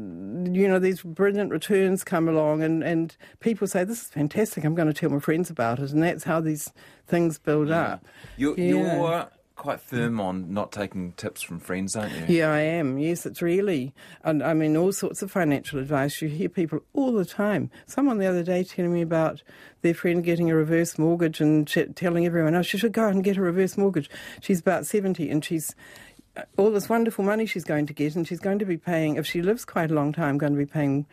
you 0.53 0.69
know 0.69 0.79
these 0.79 1.03
brilliant 1.03 1.51
returns 1.51 2.05
come 2.05 2.29
along, 2.29 2.63
and 2.63 2.83
and 2.83 3.17
people 3.41 3.67
say 3.67 3.85
this 3.85 4.03
is 4.03 4.09
fantastic. 4.09 4.65
I'm 4.65 4.75
going 4.75 4.89
to 4.89 4.95
tell 4.95 5.11
my 5.11 5.21
friends 5.21 5.51
about 5.51 5.79
it, 5.79 5.91
and 5.93 6.03
that's 6.03 6.25
how 6.25 6.41
these 6.41 6.73
things 7.07 7.39
build 7.39 7.69
hmm. 7.69 7.75
up. 7.75 8.05
You're, 8.37 8.59
Yeah. 8.59 8.65
you're 8.65 9.29
quite 9.61 9.81
firm 9.81 10.21
on 10.21 10.53
not 10.53 10.73
taking 10.73 11.13
tips 11.13 11.43
from 11.43 11.61
friends, 11.61 11.95
aren't 11.95 12.13
you? 12.29 12.39
Yeah, 12.39 12.51
I 12.53 12.61
am. 12.61 12.99
Yes, 12.99 13.25
it's 13.27 13.41
really. 13.43 13.95
And 14.25 14.43
I 14.43 14.55
mean, 14.55 14.77
all 14.77 14.91
sorts 14.93 15.23
of 15.23 15.31
financial 15.31 15.79
advice. 15.79 16.21
You 16.21 16.29
hear 16.29 16.49
people 16.49 16.81
all 16.95 17.13
the 17.13 17.25
time. 17.25 17.71
Someone 17.87 18.19
the 18.19 18.27
other 18.27 18.43
day 18.43 18.65
telling 18.65 18.93
me 18.93 19.03
about 19.03 19.43
their 19.83 19.95
friend 19.95 20.25
getting 20.25 20.51
a 20.51 20.55
reverse 20.57 20.99
mortgage 20.99 21.41
and 21.41 21.67
ch- 21.69 21.95
telling 21.95 22.27
everyone, 22.27 22.55
oh, 22.55 22.63
she 22.63 22.79
should 22.79 22.93
go 22.93 23.05
out 23.05 23.13
and 23.13 23.23
get 23.23 23.37
a 23.37 23.43
reverse 23.43 23.77
mortgage. 23.79 24.11
She's 24.41 24.61
about 24.61 24.87
70 24.87 25.31
and 25.31 25.45
she's. 25.45 25.75
uh, 26.37 26.43
All 26.57 26.71
this 26.71 26.89
wonderful 26.89 27.25
money 27.25 27.47
she's 27.47 27.65
going 27.65 27.87
to 27.87 27.93
get, 27.93 28.17
and 28.17 28.27
she's 28.27 28.41
going 28.41 28.59
to 28.61 28.65
be 28.67 28.77
paying, 28.77 29.17
if 29.17 29.27
she 29.27 29.43
lives 29.43 29.65
quite 29.65 29.91
a 29.91 29.95
long 29.95 30.13
time, 30.13 30.39
going 30.39 30.53
to 30.55 30.59
be 30.59 30.67
paying 30.67 31.07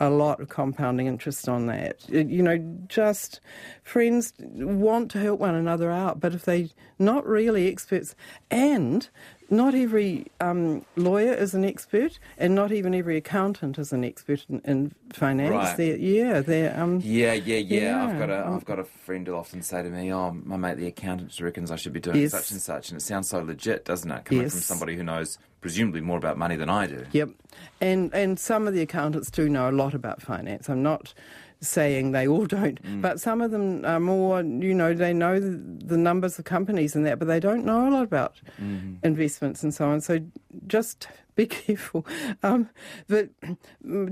a 0.00 0.10
lot 0.10 0.40
of 0.40 0.48
compounding 0.48 1.06
interest 1.06 1.48
on 1.48 1.66
that. 1.66 2.08
You 2.08 2.42
know, 2.42 2.58
just 2.88 3.40
friends 3.82 4.32
want 4.38 5.10
to 5.12 5.20
help 5.20 5.40
one 5.40 5.54
another 5.54 5.90
out, 5.90 6.20
but 6.20 6.34
if 6.34 6.44
they're 6.44 6.68
not 6.98 7.26
really 7.26 7.68
experts, 7.68 8.14
and 8.50 9.08
not 9.50 9.74
every 9.74 10.26
um, 10.40 10.84
lawyer 10.96 11.32
is 11.34 11.54
an 11.54 11.64
expert, 11.64 12.18
and 12.38 12.54
not 12.54 12.72
even 12.72 12.94
every 12.94 13.16
accountant 13.16 13.78
is 13.78 13.92
an 13.92 14.04
expert 14.04 14.44
in, 14.48 14.60
in 14.64 14.92
finance. 15.12 15.50
Right. 15.50 15.76
They're, 15.76 15.96
yeah, 15.96 16.40
they're. 16.40 16.78
Um, 16.80 17.00
Yeah, 17.04 17.34
yeah, 17.34 17.58
yeah. 17.58 18.04
I've 18.06 18.18
got 18.18 18.30
a 18.30 18.46
I've 18.46 18.64
got 18.64 18.78
a 18.78 18.84
friend 18.84 19.26
who'll 19.26 19.38
often 19.38 19.62
say 19.62 19.82
to 19.82 19.90
me, 19.90 20.12
"Oh, 20.12 20.32
my 20.32 20.56
mate, 20.56 20.76
the 20.78 20.86
accountant 20.86 21.38
reckons 21.40 21.70
I 21.70 21.76
should 21.76 21.92
be 21.92 22.00
doing 22.00 22.16
Yes. 22.16 22.32
such 22.32 22.50
and 22.50 22.60
such," 22.60 22.90
and 22.90 23.00
it 23.00 23.04
sounds 23.04 23.28
so 23.28 23.40
legit, 23.40 23.84
doesn't 23.84 24.10
it? 24.10 24.24
Coming 24.24 24.48
from 24.48 24.60
somebody 24.60 24.96
who 24.96 25.02
knows 25.04 25.38
presumably 25.60 26.00
more 26.00 26.18
about 26.18 26.36
money 26.36 26.56
than 26.56 26.68
I 26.68 26.86
do. 26.86 27.06
Yep, 27.12 27.30
and 27.80 28.12
and 28.14 28.38
some 28.38 28.66
of 28.66 28.74
the 28.74 28.82
accountants 28.82 29.30
do 29.30 29.48
know 29.48 29.68
a 29.68 29.72
lot 29.72 29.94
about 29.94 30.20
finance. 30.22 30.68
I'm 30.68 30.82
not 30.82 31.14
saying 31.60 32.12
they 32.12 32.26
all 32.28 32.46
don't, 32.46 32.82
Mm. 32.82 33.00
but 33.02 33.20
some 33.20 33.40
of 33.40 33.50
them 33.50 33.84
are 33.84 34.00
more. 34.00 34.42
You 34.42 34.74
know, 34.74 34.92
they 34.94 35.12
know 35.12 35.40
the, 35.40 35.60
the 35.84 35.96
numbers 35.96 36.38
of 36.38 36.44
companies 36.44 36.94
and 36.96 37.04
that, 37.06 37.18
but 37.18 37.28
they 37.28 37.40
don't 37.40 37.64
know 37.64 37.88
a 37.88 37.90
lot 37.90 38.04
about 38.04 38.40
Mm-hmm. 38.62 38.94
investments 39.02 39.62
and 39.62 39.72
so 39.74 39.88
on. 39.88 40.00
So 40.00 40.18
just 40.66 41.08
be 41.36 41.46
careful. 41.46 42.06
Um, 42.42 42.68
but 43.08 43.28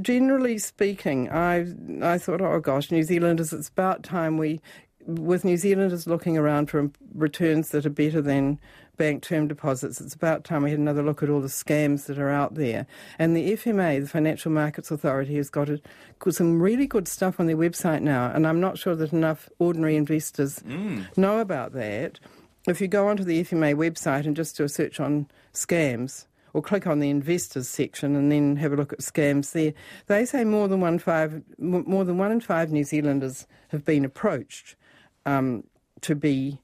generally 0.01 0.59
speaking, 0.59 1.31
I 1.31 1.67
I 2.03 2.19
thought, 2.19 2.41
oh 2.41 2.61
gosh, 2.61 2.91
New 2.91 3.03
Zealanders, 3.03 3.53
it's 3.53 3.69
about 3.69 4.03
time 4.03 4.39
we. 4.39 4.61
With 5.05 5.45
New 5.45 5.57
Zealanders 5.57 6.07
looking 6.07 6.39
around 6.39 6.71
for 6.71 6.91
returns 7.15 7.71
that 7.71 7.85
are 7.85 7.91
better 7.91 8.23
than 8.23 8.61
bank 8.97 9.23
term 9.23 9.49
deposits, 9.49 10.01
it's 10.01 10.15
about 10.15 10.45
time 10.45 10.63
we 10.63 10.71
had 10.71 10.79
another 10.79 11.03
look 11.03 11.23
at 11.23 11.31
all 11.31 11.41
the 11.41 11.49
scams 11.49 12.07
that 12.07 12.19
are 12.19 12.31
out 12.31 12.55
there. 12.55 12.87
And 13.19 13.37
the 13.37 13.53
FMA, 13.53 14.01
the 14.01 14.09
Financial 14.09 14.53
Markets 14.53 14.91
Authority, 14.91 15.37
has 15.37 15.51
got, 15.51 15.69
a, 15.69 15.81
got 16.21 16.35
some 16.35 16.63
really 16.63 16.87
good 16.87 17.09
stuff 17.09 17.41
on 17.41 17.47
their 17.47 17.57
website 17.57 18.03
now, 18.03 18.31
and 18.31 18.47
I'm 18.47 18.61
not 18.61 18.79
sure 18.79 18.95
that 18.95 19.13
enough 19.13 19.49
ordinary 19.59 19.97
investors 19.97 20.61
mm. 20.61 21.17
know 21.17 21.41
about 21.41 21.73
that. 21.73 22.21
If 22.69 22.81
you 22.81 22.87
go 22.87 23.09
onto 23.09 23.25
the 23.25 23.43
FMA 23.43 23.75
website 23.75 24.25
and 24.25 24.37
just 24.37 24.57
do 24.57 24.65
a 24.65 24.69
search 24.69 25.01
on 25.01 25.27
scams, 25.53 26.27
or 26.55 26.63
click 26.63 26.87
on 26.87 27.01
the 27.01 27.11
investors 27.11 27.69
section 27.69 28.15
and 28.15 28.31
then 28.31 28.57
have 28.57 28.73
a 28.73 28.77
look 28.77 28.93
at 28.93 29.01
scams 29.01 29.53
there. 29.53 29.73
They 30.07 30.25
say 30.25 30.45
more 30.45 30.69
than 30.69 30.81
one 30.81 30.99
five, 30.99 31.43
more 31.59 32.05
than 32.05 32.19
one 32.19 32.31
in 32.31 32.41
five 32.41 32.71
New 32.71 32.85
Zealanders 32.85 33.47
have 33.69 33.85
been 33.85 34.05
approached 34.05 34.77
um, 35.27 35.65
to 36.03 36.15
be 36.15 36.61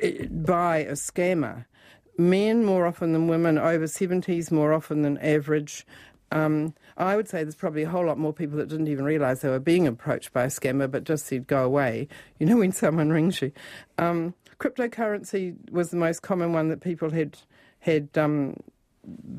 eh, 0.00 0.26
by 0.30 0.78
a 0.78 0.92
scammer. 0.92 1.64
Men 2.18 2.64
more 2.64 2.86
often 2.86 3.12
than 3.12 3.28
women, 3.28 3.58
over 3.58 3.86
seventies 3.86 4.50
more 4.50 4.72
often 4.72 5.02
than 5.02 5.18
average. 5.18 5.86
Um, 6.32 6.74
I 6.96 7.14
would 7.14 7.28
say 7.28 7.44
there's 7.44 7.54
probably 7.54 7.82
a 7.84 7.88
whole 7.88 8.06
lot 8.06 8.18
more 8.18 8.32
people 8.32 8.56
that 8.58 8.68
didn't 8.68 8.88
even 8.88 9.04
realise 9.04 9.40
they 9.40 9.48
were 9.48 9.60
being 9.60 9.86
approached 9.86 10.32
by 10.32 10.44
a 10.44 10.48
scammer, 10.48 10.90
but 10.90 11.04
just 11.04 11.26
said 11.26 11.46
go 11.46 11.62
away. 11.64 12.08
You 12.38 12.46
know 12.46 12.56
when 12.56 12.72
someone 12.72 13.10
rings 13.10 13.40
you. 13.42 13.52
Um, 13.98 14.34
cryptocurrency 14.58 15.54
was 15.70 15.90
the 15.90 15.96
most 15.96 16.22
common 16.22 16.52
one 16.52 16.68
that 16.68 16.80
people 16.80 17.10
had 17.10 17.38
had 17.80 18.08
um, 18.16 18.56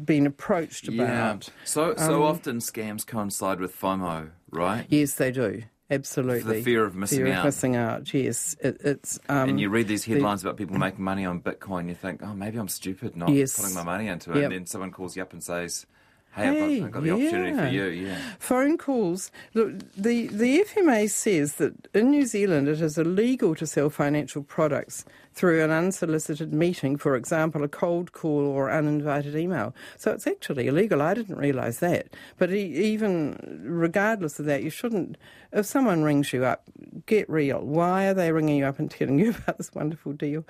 been 0.06 0.26
approached 0.26 0.88
about. 0.88 1.48
Yeah. 1.48 1.54
So 1.66 1.96
so 1.96 2.24
Um, 2.24 2.30
often 2.32 2.58
scams 2.60 3.06
coincide 3.06 3.60
with 3.60 3.76
FOMO, 3.78 4.30
right? 4.52 4.86
Yes, 4.88 5.16
they 5.16 5.32
do. 5.32 5.64
Absolutely. 5.90 6.58
The 6.58 6.62
fear 6.64 6.84
of 6.84 6.96
missing 6.96 7.20
Fear 7.20 7.28
out. 7.34 7.40
of 7.40 7.46
missing 7.46 7.76
out. 7.78 8.14
Yes, 8.14 8.56
it, 8.60 8.78
it's. 8.84 9.20
Um, 9.30 9.50
and 9.50 9.60
you 9.60 9.70
read 9.70 9.88
these 9.88 10.04
the- 10.06 10.14
headlines 10.14 10.44
about 10.44 10.58
people 10.58 10.78
making 10.78 11.04
money 11.04 11.26
on 11.26 11.40
Bitcoin, 11.42 11.88
you 11.88 11.96
think, 11.96 12.22
oh, 12.24 12.34
maybe 12.34 12.58
I'm 12.58 12.68
stupid 12.68 13.16
not 13.16 13.30
Yes. 13.30 13.58
putting 13.58 13.74
my 13.76 13.84
money 13.84 14.08
into 14.08 14.32
it. 14.32 14.36
Yep. 14.36 14.44
And 14.44 14.54
then 14.54 14.66
someone 14.66 14.92
calls 14.92 15.16
you 15.16 15.22
up 15.22 15.32
and 15.34 15.42
says, 15.42 15.86
hey, 16.32 16.48
I've 16.50 16.58
got, 16.58 16.70
I've 16.70 16.92
got 16.92 17.04
the 17.04 17.12
opportunity 17.12 17.58
for 17.58 17.68
you. 17.68 17.86
Yeah. 17.86 18.18
phone 18.40 18.78
calls. 18.78 19.32
Look, 19.54 19.80
the 19.96 20.28
the 20.28 20.64
FMA 20.64 21.10
says 21.10 21.56
that 21.56 21.88
in 21.94 22.12
New 22.12 22.26
Zealand 22.26 22.68
it 22.68 22.82
is 22.82 22.98
illegal 22.98 23.56
to 23.56 23.66
sell 23.66 23.90
financial 23.90 24.44
products 24.44 25.06
through 25.34 25.64
an 25.64 25.70
unsolicited 25.70 26.52
meeting, 26.52 26.98
for 26.98 27.16
example, 27.16 27.64
a 27.64 27.68
cold 27.68 28.12
call 28.12 28.44
or 28.44 28.72
uninvited 28.72 29.36
email. 29.36 29.74
So 29.96 30.12
it's 30.12 30.26
actually 30.26 30.66
illegal. 30.68 31.00
I 31.00 31.14
didn't 31.14 31.38
realise 31.38 31.78
that. 31.78 32.08
But 32.40 32.52
even 32.52 33.62
regardless 33.64 34.40
of 34.40 34.46
that, 34.46 34.64
you 34.64 34.72
shouldn't. 34.72 35.16
If 35.54 35.68
someone 35.68 36.04
rings 36.04 36.34
you 36.34 36.44
up, 36.44 36.64
get 37.06 37.30
real. 37.30 37.60
Why 37.60 38.08
are 38.08 38.14
they 38.16 38.32
ringing 38.32 38.58
you 38.58 38.66
up 38.66 38.80
and 38.80 38.90
telling 38.90 39.20
you 39.20 39.30
about 39.44 39.58
this 39.58 39.74
wonderful 39.74 40.14
deal? 40.14 40.44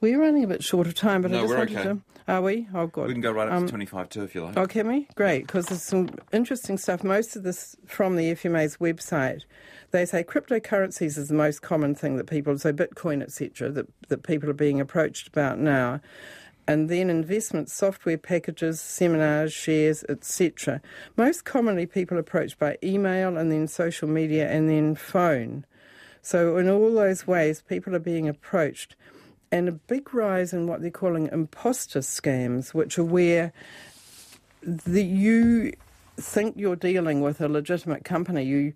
We're 0.00 0.20
running 0.20 0.44
a 0.44 0.46
bit 0.46 0.62
short 0.62 0.86
of 0.86 0.94
time, 0.94 1.22
but 1.22 1.30
I 1.30 1.34
No, 1.34 1.40
just 1.42 1.50
we're 1.50 1.58
wanted 1.58 1.76
okay. 1.78 1.84
to. 1.84 2.00
Are 2.26 2.40
we? 2.42 2.66
Oh, 2.74 2.86
God. 2.86 3.06
We 3.08 3.12
can 3.12 3.20
go 3.20 3.32
right 3.32 3.48
up 3.48 3.54
Um, 3.54 3.66
to 3.66 3.70
25 3.70 4.08
too 4.08 4.22
if 4.22 4.34
you 4.34 4.42
like. 4.44 4.56
Oh, 4.56 4.66
can 4.66 4.86
we? 4.88 5.08
Great, 5.14 5.46
because 5.46 5.66
there's 5.66 5.82
some 5.82 6.08
interesting 6.32 6.78
stuff. 6.78 7.04
Most 7.04 7.36
of 7.36 7.42
this 7.42 7.76
from 7.86 8.16
the 8.16 8.32
FMA's 8.34 8.78
website. 8.78 9.42
They 9.90 10.04
say 10.06 10.24
cryptocurrencies 10.24 11.18
is 11.18 11.28
the 11.28 11.34
most 11.34 11.62
common 11.62 11.94
thing 11.94 12.16
that 12.16 12.26
people, 12.26 12.58
so 12.58 12.72
Bitcoin, 12.72 13.22
etc., 13.22 13.70
that, 13.70 13.86
that 14.08 14.22
people 14.22 14.48
are 14.50 14.54
being 14.54 14.80
approached 14.80 15.28
about 15.28 15.58
now. 15.58 16.00
And 16.66 16.88
then 16.88 17.10
investment 17.10 17.68
software 17.70 18.16
packages, 18.16 18.80
seminars, 18.80 19.52
shares, 19.52 20.02
etc. 20.08 20.80
Most 21.16 21.44
commonly, 21.44 21.84
people 21.84 22.16
are 22.16 22.20
approached 22.20 22.58
by 22.58 22.78
email 22.82 23.36
and 23.36 23.52
then 23.52 23.68
social 23.68 24.08
media 24.08 24.50
and 24.50 24.68
then 24.68 24.94
phone. 24.94 25.66
So, 26.22 26.56
in 26.56 26.70
all 26.70 26.94
those 26.94 27.26
ways, 27.26 27.62
people 27.68 27.94
are 27.94 27.98
being 27.98 28.26
approached. 28.30 28.96
And 29.52 29.68
a 29.68 29.72
big 29.72 30.12
rise 30.12 30.52
in 30.52 30.66
what 30.66 30.80
they're 30.80 30.90
calling 30.90 31.28
imposter 31.30 32.00
scams, 32.00 32.74
which 32.74 32.98
are 32.98 33.04
where 33.04 33.52
the, 34.62 35.04
you 35.04 35.72
think 36.16 36.54
you're 36.56 36.76
dealing 36.76 37.20
with 37.20 37.40
a 37.40 37.48
legitimate 37.48 38.04
company. 38.04 38.44
You 38.44 38.72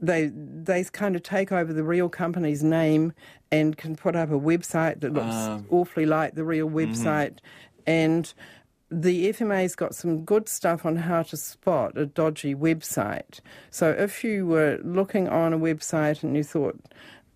they 0.00 0.26
they 0.26 0.84
kind 0.84 1.16
of 1.16 1.22
take 1.22 1.50
over 1.52 1.72
the 1.72 1.84
real 1.84 2.08
company's 2.08 2.62
name 2.62 3.12
and 3.50 3.76
can 3.76 3.96
put 3.96 4.14
up 4.16 4.30
a 4.30 4.38
website 4.38 5.00
that 5.00 5.12
looks 5.12 5.34
Ah. 5.34 5.60
awfully 5.70 6.04
like 6.06 6.34
the 6.34 6.44
real 6.44 6.68
website, 6.68 7.38
and 7.86 8.34
the 8.90 9.28
FMA's 9.32 9.74
got 9.74 9.94
some 9.94 10.24
good 10.24 10.48
stuff 10.48 10.84
on 10.84 10.96
how 10.96 11.22
to 11.22 11.36
spot 11.36 11.96
a 11.96 12.06
dodgy 12.06 12.54
website. 12.54 13.40
So 13.70 13.90
if 13.90 14.22
you 14.22 14.46
were 14.46 14.78
looking 14.84 15.28
on 15.28 15.52
a 15.52 15.58
website 15.58 16.22
and 16.22 16.36
you 16.36 16.44
thought, 16.44 16.78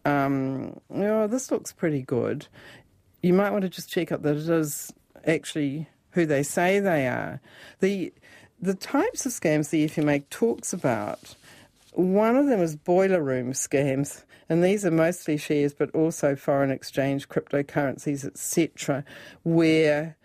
um, 0.04 0.80
oh, 0.90 1.26
this 1.26 1.50
looks 1.50 1.72
pretty 1.72 2.02
good, 2.02 2.46
you 3.22 3.32
might 3.32 3.50
want 3.50 3.62
to 3.62 3.68
just 3.68 3.90
check 3.90 4.12
up 4.12 4.22
that 4.22 4.36
it 4.36 4.48
is 4.48 4.92
actually 5.26 5.88
who 6.12 6.26
they 6.26 6.42
say 6.42 6.80
they 6.80 7.06
are. 7.06 7.40
The 7.80 8.12
the 8.60 8.74
types 8.74 9.24
of 9.24 9.32
scams 9.32 9.70
the 9.70 9.86
FMA 9.86 10.24
talks 10.30 10.72
about, 10.72 11.36
one 11.92 12.36
of 12.36 12.46
them 12.46 12.60
is 12.60 12.74
boiler 12.74 13.22
room 13.22 13.52
scams, 13.52 14.24
and 14.48 14.64
these 14.64 14.84
are 14.84 14.90
mostly 14.90 15.36
shares, 15.36 15.74
but 15.74 15.94
also 15.94 16.34
foreign 16.34 16.70
exchange, 16.70 17.28
cryptocurrencies, 17.28 18.24
etc., 18.24 19.04
where 19.44 20.16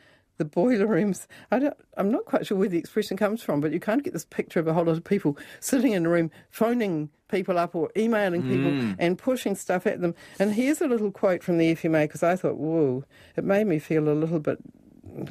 the 0.43 0.50
boiler 0.50 0.85
rooms. 0.85 1.27
I 1.51 1.59
don't, 1.59 1.77
I'm 1.95 2.12
not 2.12 2.25
quite 2.25 2.45
sure 2.45 2.57
where 2.57 2.67
the 2.67 2.77
expression 2.77 3.15
comes 3.15 3.41
from, 3.41 3.62
but 3.62 3.71
you 3.71 3.79
kind 3.79 4.00
of 4.00 4.03
get 4.03 4.13
this 4.13 4.25
picture 4.25 4.59
of 4.59 4.67
a 4.67 4.73
whole 4.73 4.83
lot 4.83 4.97
of 4.97 5.03
people 5.03 5.38
sitting 5.62 5.93
in 5.93 6.05
a 6.05 6.09
room, 6.09 6.31
phoning 6.50 7.09
people 7.29 7.57
up 7.57 7.73
or 7.73 7.89
emailing 7.97 8.43
people 8.43 8.71
mm. 8.71 8.95
and 9.00 9.17
pushing 9.17 9.55
stuff 9.55 9.88
at 9.88 10.01
them. 10.01 10.13
And 10.38 10.53
here's 10.53 10.81
a 10.81 10.88
little 10.88 11.12
quote 11.12 11.43
from 11.43 11.57
the 11.57 11.73
FMA 11.73 12.03
because 12.03 12.23
I 12.23 12.35
thought, 12.35 12.57
whoa, 12.57 13.05
it 13.38 13.45
made 13.45 13.67
me 13.67 13.79
feel 13.79 14.09
a 14.09 14.13
little 14.13 14.39
bit. 14.39 14.59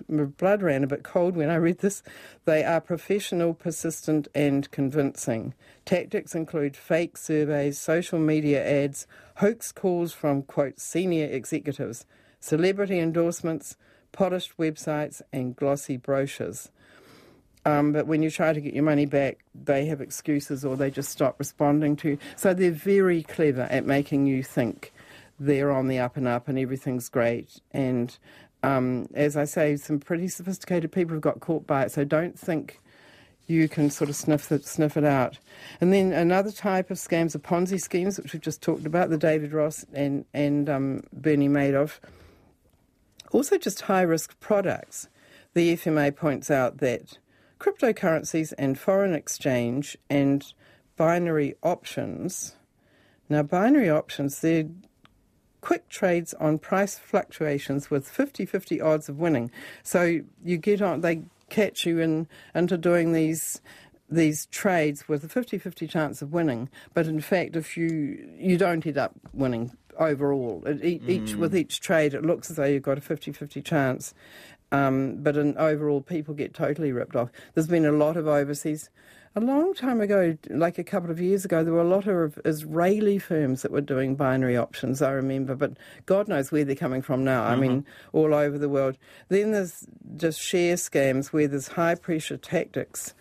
My 0.09 0.25
blood 0.25 0.62
ran 0.62 0.85
a 0.85 0.87
bit 0.87 1.02
cold 1.02 1.37
when 1.37 1.50
I 1.50 1.57
read 1.57 1.78
this. 1.78 2.02
They 2.47 2.64
are 2.64 2.81
professional, 2.81 3.52
persistent, 3.52 4.28
and 4.35 4.71
convincing. 4.71 5.54
Tactics 5.85 6.35
include 6.35 6.76
fake 6.76 7.16
surveys, 7.16 7.78
social 7.78 8.19
media 8.19 8.64
ads, 8.64 9.07
hoax 9.37 9.73
calls 9.73 10.12
from, 10.12 10.42
quote, 10.42 10.78
senior 10.81 11.26
executives, 11.26 12.07
celebrity 12.38 12.99
endorsements, 12.99 13.76
polished 14.12 14.57
websites, 14.59 15.23
and 15.33 15.57
glossy 15.57 15.97
brochures. 15.97 16.71
Um, 17.64 17.92
but 17.92 18.07
when 18.07 18.23
you 18.23 18.31
try 18.31 18.52
to 18.52 18.61
get 18.61 18.75
your 18.75 18.85
money 18.85 19.07
back, 19.07 19.45
they 19.54 19.87
have 19.87 20.00
excuses 20.00 20.64
or 20.64 20.76
they 20.76 20.90
just 20.90 21.11
stop 21.11 21.38
responding 21.38 21.97
to 21.97 22.11
you. 22.11 22.19
So 22.37 22.54
they're 22.54 22.73
very 22.73 23.23
clever 23.23 23.62
at 23.71 23.87
making 23.87 24.26
you 24.26 24.42
think 24.42 24.92
they're 25.38 25.71
on 25.71 25.88
the 25.88 25.99
up 25.99 26.16
and 26.16 26.26
up 26.26 26.49
and 26.49 26.59
everything's 26.59 27.09
great. 27.09 27.61
And 27.71 28.16
um, 28.62 29.09
as 29.14 29.37
I 29.37 29.45
say, 29.45 29.76
some 29.76 30.00
pretty 30.00 30.28
sophisticated 30.28 30.90
people 30.90 31.14
have 31.14 31.23
got 31.23 31.40
caught 31.40 31.66
by 31.66 31.85
it. 31.85 31.92
So 31.92 32.04
don't 32.04 32.38
think 32.38 32.81
you 33.47 33.69
can 33.69 33.90
sort 33.90 34.09
of 34.11 34.16
sniff 34.16 34.50
it, 34.50 34.64
sniff 34.64 34.97
it 34.97 35.04
out. 35.04 35.38
And 35.81 35.92
then 35.92 36.12
another 36.12 36.52
type 36.52 36.90
of 36.90 36.97
scams 36.97 37.35
are 37.35 37.40
Ponzi 37.40 37.81
schemes, 37.81 38.19
which 38.19 38.33
we've 38.33 38.42
just 38.42 38.62
talked 38.62 38.87
about, 38.87 39.11
the 39.11 39.19
David 39.19 39.52
Ross 39.52 39.85
and, 39.92 40.25
and 40.33 40.69
um, 40.69 41.02
Bernie 41.12 41.49
Madoff. 41.49 41.99
Also, 43.33 43.57
just 43.57 43.83
high 43.83 44.03
risk 44.03 44.39
products. 44.41 45.09
The 45.55 45.75
FMA 45.75 46.15
points 46.15 46.51
out 46.51 46.79
that 46.79 47.19
cryptocurrencies 47.59 48.53
and 48.59 48.79
foreign 48.79 49.15
exchange 49.15 49.97
and 50.11 50.53
binary 50.97 51.55
options. 51.62 52.57
Now, 53.29 53.43
binary 53.43 53.89
options, 53.89 54.41
they're 54.41 54.69
quick 55.62 55.89
trades 55.89 56.35
on 56.35 56.59
price 56.59 56.99
fluctuations 56.99 57.91
with 57.91 58.09
50 58.09 58.45
50 58.45 58.81
odds 58.81 59.09
of 59.09 59.19
winning. 59.19 59.51
So 59.83 60.21
you 60.45 60.59
get 60.59 60.83
on, 60.83 61.01
they 61.01 61.23
catch 61.49 61.87
you 61.87 62.01
in, 62.01 62.29
into 62.55 62.77
doing 62.77 63.12
these 63.12 63.61
these 64.11 64.47
trades 64.47 65.09
with 65.09 65.25
a 65.25 65.27
50-50 65.27 65.89
chance 65.89 66.21
of 66.21 66.35
winning 66.35 66.69
but 66.93 67.07
in 67.07 67.21
fact 67.21 67.57
if 67.57 67.79
you 67.79 68.37
you 68.39 68.59
don't 68.59 68.87
end 68.87 68.99
up 68.99 69.12
winning 69.33 69.73
overall 70.02 70.62
each, 70.82 71.02
mm. 71.02 71.37
with 71.37 71.54
each 71.56 71.80
trade 71.80 72.14
it 72.14 72.25
looks 72.25 72.50
as 72.50 72.56
though 72.56 72.64
you've 72.64 72.82
got 72.82 72.99
a 72.99 73.00
50-50 73.00 73.64
chance 73.64 74.14
um, 74.73 75.16
but 75.23 75.37
in 75.37 75.56
overall, 75.59 76.00
people 76.00 76.35
get 76.35 76.54
totally 76.54 76.92
ripped 76.92 77.14
off. 77.14 77.30
There's 77.54 77.68
been 77.68 77.85
a 77.85 77.92
lot 77.92 78.16
of 78.16 78.26
overseas. 78.26 78.88
A 79.35 79.40
long 79.40 79.73
time 79.75 80.00
ago, 80.00 80.37
like 80.50 80.78
a 80.78 80.85
couple 80.85 81.11
of 81.11 81.21
years 81.21 81.44
ago, 81.44 81.62
there 81.62 81.73
were 81.73 81.80
a 81.80 81.85
lot 81.85 82.06
of 82.06 82.38
Israeli 82.44 83.18
firms 83.18 83.62
that 83.62 83.71
were 83.71 83.80
doing 83.80 84.14
binary 84.14 84.56
options, 84.56 85.00
I 85.00 85.12
remember, 85.12 85.54
but 85.54 85.78
God 86.04 86.28
knows 86.28 86.50
where 86.50 86.64
they're 86.64 86.75
coming 86.75 87.00
from 87.00 87.23
now. 87.23 87.42
Mm-hmm. 87.42 87.52
I 87.52 87.56
mean, 87.56 87.82
mm-hmm. 87.82 88.16
all 88.16 88.35
over 88.35 88.59
the 88.59 88.68
world. 88.68 88.99
Then 89.28 89.52
there's 89.52 89.87
just 90.16 90.40
share 90.40 90.76
scams 90.76 91.28
where 91.28 91.49
there's 91.49 91.68
high 91.68 91.94
pressure 91.94 92.37
tactics. 92.37 93.14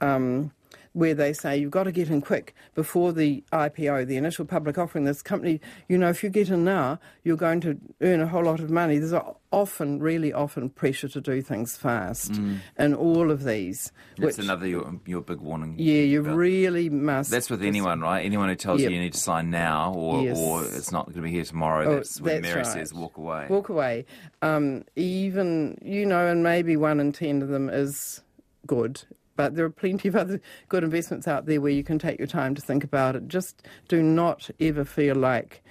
Um, 0.00 0.52
where 0.96 1.12
they 1.12 1.34
say 1.34 1.58
you've 1.58 1.70
got 1.70 1.82
to 1.82 1.92
get 1.92 2.08
in 2.08 2.22
quick 2.22 2.54
before 2.74 3.12
the 3.12 3.44
IPO, 3.52 4.06
the 4.06 4.16
initial 4.16 4.46
public 4.46 4.78
offering. 4.78 5.04
This 5.04 5.20
company, 5.20 5.60
you 5.88 5.98
know, 5.98 6.08
if 6.08 6.24
you 6.24 6.30
get 6.30 6.48
in 6.48 6.64
now, 6.64 6.98
you're 7.22 7.36
going 7.36 7.60
to 7.60 7.76
earn 8.00 8.22
a 8.22 8.26
whole 8.26 8.44
lot 8.44 8.60
of 8.60 8.70
money. 8.70 8.96
There's 8.98 9.12
often, 9.52 9.98
really 9.98 10.32
often, 10.32 10.70
pressure 10.70 11.08
to 11.08 11.20
do 11.20 11.42
things 11.42 11.76
fast, 11.76 12.32
mm. 12.32 12.60
and 12.78 12.94
all 12.94 13.30
of 13.30 13.44
these. 13.44 13.92
That's 14.16 14.38
which, 14.38 14.46
another 14.46 14.66
your, 14.66 14.98
your 15.04 15.20
big 15.20 15.38
warning. 15.40 15.74
Yeah, 15.76 16.00
you 16.00 16.20
about. 16.20 16.34
really 16.34 16.88
must. 16.88 17.30
That's 17.30 17.50
with 17.50 17.62
anyone, 17.62 18.00
right? 18.00 18.24
Anyone 18.24 18.48
who 18.48 18.54
tells 18.54 18.80
yep. 18.80 18.90
you 18.90 18.96
you 18.96 19.02
need 19.02 19.12
to 19.12 19.20
sign 19.20 19.50
now, 19.50 19.92
or, 19.92 20.26
or 20.34 20.64
it's 20.64 20.92
not 20.92 21.04
going 21.04 21.16
to 21.16 21.22
be 21.22 21.30
here 21.30 21.44
tomorrow. 21.44 21.86
Oh, 21.86 21.94
that's 21.96 22.22
when 22.22 22.40
Mary 22.40 22.62
right. 22.62 22.66
says 22.66 22.94
walk 22.94 23.18
away. 23.18 23.48
Walk 23.50 23.68
away. 23.68 24.06
Um, 24.40 24.86
even 24.96 25.76
you 25.84 26.06
know, 26.06 26.26
and 26.26 26.42
maybe 26.42 26.74
one 26.78 27.00
in 27.00 27.12
ten 27.12 27.42
of 27.42 27.48
them 27.48 27.68
is 27.68 28.22
good 28.66 29.02
but 29.36 29.54
there 29.54 29.64
are 29.64 29.70
plenty 29.70 30.08
of 30.08 30.16
other 30.16 30.40
good 30.68 30.82
investments 30.82 31.28
out 31.28 31.46
there 31.46 31.60
where 31.60 31.72
you 31.72 31.84
can 31.84 31.98
take 31.98 32.18
your 32.18 32.26
time 32.26 32.54
to 32.54 32.62
think 32.62 32.82
about 32.82 33.16
it. 33.16 33.28
Just 33.28 33.62
do 33.88 34.02
not 34.02 34.50
ever 34.58 34.84
feel 34.84 35.14
like 35.14 35.62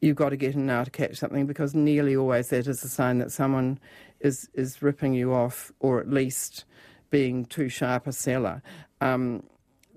you've 0.00 0.16
got 0.16 0.30
to 0.30 0.36
get 0.36 0.54
in 0.54 0.66
now 0.66 0.84
to 0.84 0.90
catch 0.90 1.16
something 1.16 1.46
because 1.46 1.74
nearly 1.74 2.16
always 2.16 2.48
that 2.48 2.66
is 2.66 2.84
a 2.84 2.88
sign 2.88 3.18
that 3.18 3.32
someone 3.32 3.78
is, 4.20 4.48
is 4.54 4.80
ripping 4.80 5.12
you 5.12 5.34
off 5.34 5.72
or 5.80 6.00
at 6.00 6.08
least 6.08 6.64
being 7.10 7.44
too 7.44 7.68
sharp 7.68 8.06
a 8.06 8.12
seller. 8.12 8.62
Um, 9.00 9.42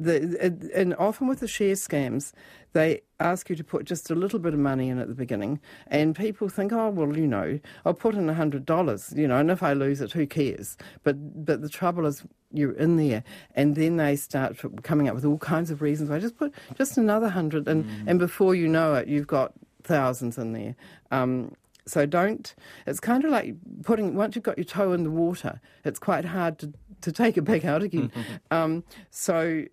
the, 0.04 0.72
and 0.74 0.96
often 0.96 1.28
with 1.28 1.40
the 1.40 1.48
share 1.48 1.76
scams, 1.76 2.34
they 2.74 3.02
ask 3.20 3.50
you 3.50 3.56
to 3.56 3.64
put 3.64 3.86
just 3.86 4.10
a 4.10 4.16
little 4.16 4.40
bit 4.40 4.54
of 4.54 4.60
money 4.60 4.90
in 4.90 5.00
at 5.00 5.08
the 5.08 5.14
beginning, 5.14 5.60
and 5.88 6.16
people 6.16 6.50
think, 6.50 6.72
oh 6.72 6.90
well, 6.90 7.18
you 7.18 7.28
know, 7.28 7.60
I'll 7.86 7.94
put 7.94 8.16
in 8.16 8.30
a 8.30 8.34
hundred 8.34 8.66
dollars, 8.66 9.14
you 9.16 9.28
know, 9.28 9.38
and 9.38 9.52
if 9.52 9.62
I 9.62 9.74
lose 9.74 10.02
it, 10.02 10.12
who 10.12 10.26
cares? 10.26 10.78
But 11.04 11.46
but 11.46 11.62
the 11.62 11.70
trouble 11.70 12.06
is, 12.06 12.24
you're 12.52 12.74
in 12.74 12.98
there, 12.98 13.24
and 13.56 13.76
then 13.76 13.98
they 13.98 14.16
start 14.16 14.58
coming 14.84 15.08
up 15.08 15.16
with 15.16 15.26
all 15.26 15.38
kinds 15.38 15.72
of 15.72 15.82
reasons. 15.82 16.10
I 16.10 16.20
just 16.20 16.38
put 16.38 16.54
just 16.76 16.98
another 16.98 17.30
hundred, 17.30 17.68
and 17.68 17.86
mm. 17.86 18.04
and 18.08 18.20
before 18.20 18.56
you 18.56 18.68
know 18.68 18.96
it, 18.96 19.08
you've 19.08 19.28
got 19.28 19.54
thousands 19.84 20.38
in 20.38 20.54
there. 20.54 20.76
Um, 21.12 21.54
so 21.86 22.06
don't. 22.06 22.54
It's 22.86 23.00
kind 23.00 23.26
of 23.26 23.32
like 23.32 23.56
putting 23.84 24.16
once 24.16 24.36
you've 24.36 24.44
got 24.44 24.58
your 24.58 24.66
toe 24.66 24.94
in 24.94 25.04
the 25.04 25.12
water, 25.12 25.60
it's 25.84 26.00
quite 26.00 26.26
hard 26.26 26.60
to 26.60 26.74
to 27.02 27.12
take 27.12 27.38
it 27.38 27.42
back 27.42 27.66
out 27.66 27.82
again. 27.82 28.12
um, 28.52 28.84
so 29.10 29.66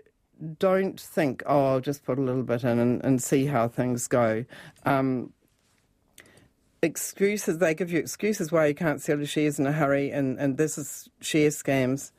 don't 0.58 1.00
think, 1.00 1.42
oh, 1.46 1.66
I'll 1.66 1.80
just 1.80 2.04
put 2.04 2.18
a 2.18 2.22
little 2.22 2.42
bit 2.42 2.64
in 2.64 2.78
and, 2.78 3.04
and 3.04 3.22
see 3.22 3.46
how 3.46 3.68
things 3.68 4.06
go. 4.06 4.44
Um, 4.84 5.32
excuses, 6.82 7.58
they 7.58 7.74
give 7.74 7.90
you 7.90 7.98
excuses 7.98 8.52
why 8.52 8.66
you 8.66 8.74
can't 8.74 9.00
sell 9.00 9.18
your 9.18 9.26
shares 9.26 9.58
in 9.58 9.66
a 9.66 9.72
hurry, 9.72 10.10
and, 10.10 10.38
and 10.38 10.56
this 10.56 10.78
is 10.78 11.08
share 11.20 11.50
scams 11.50 12.12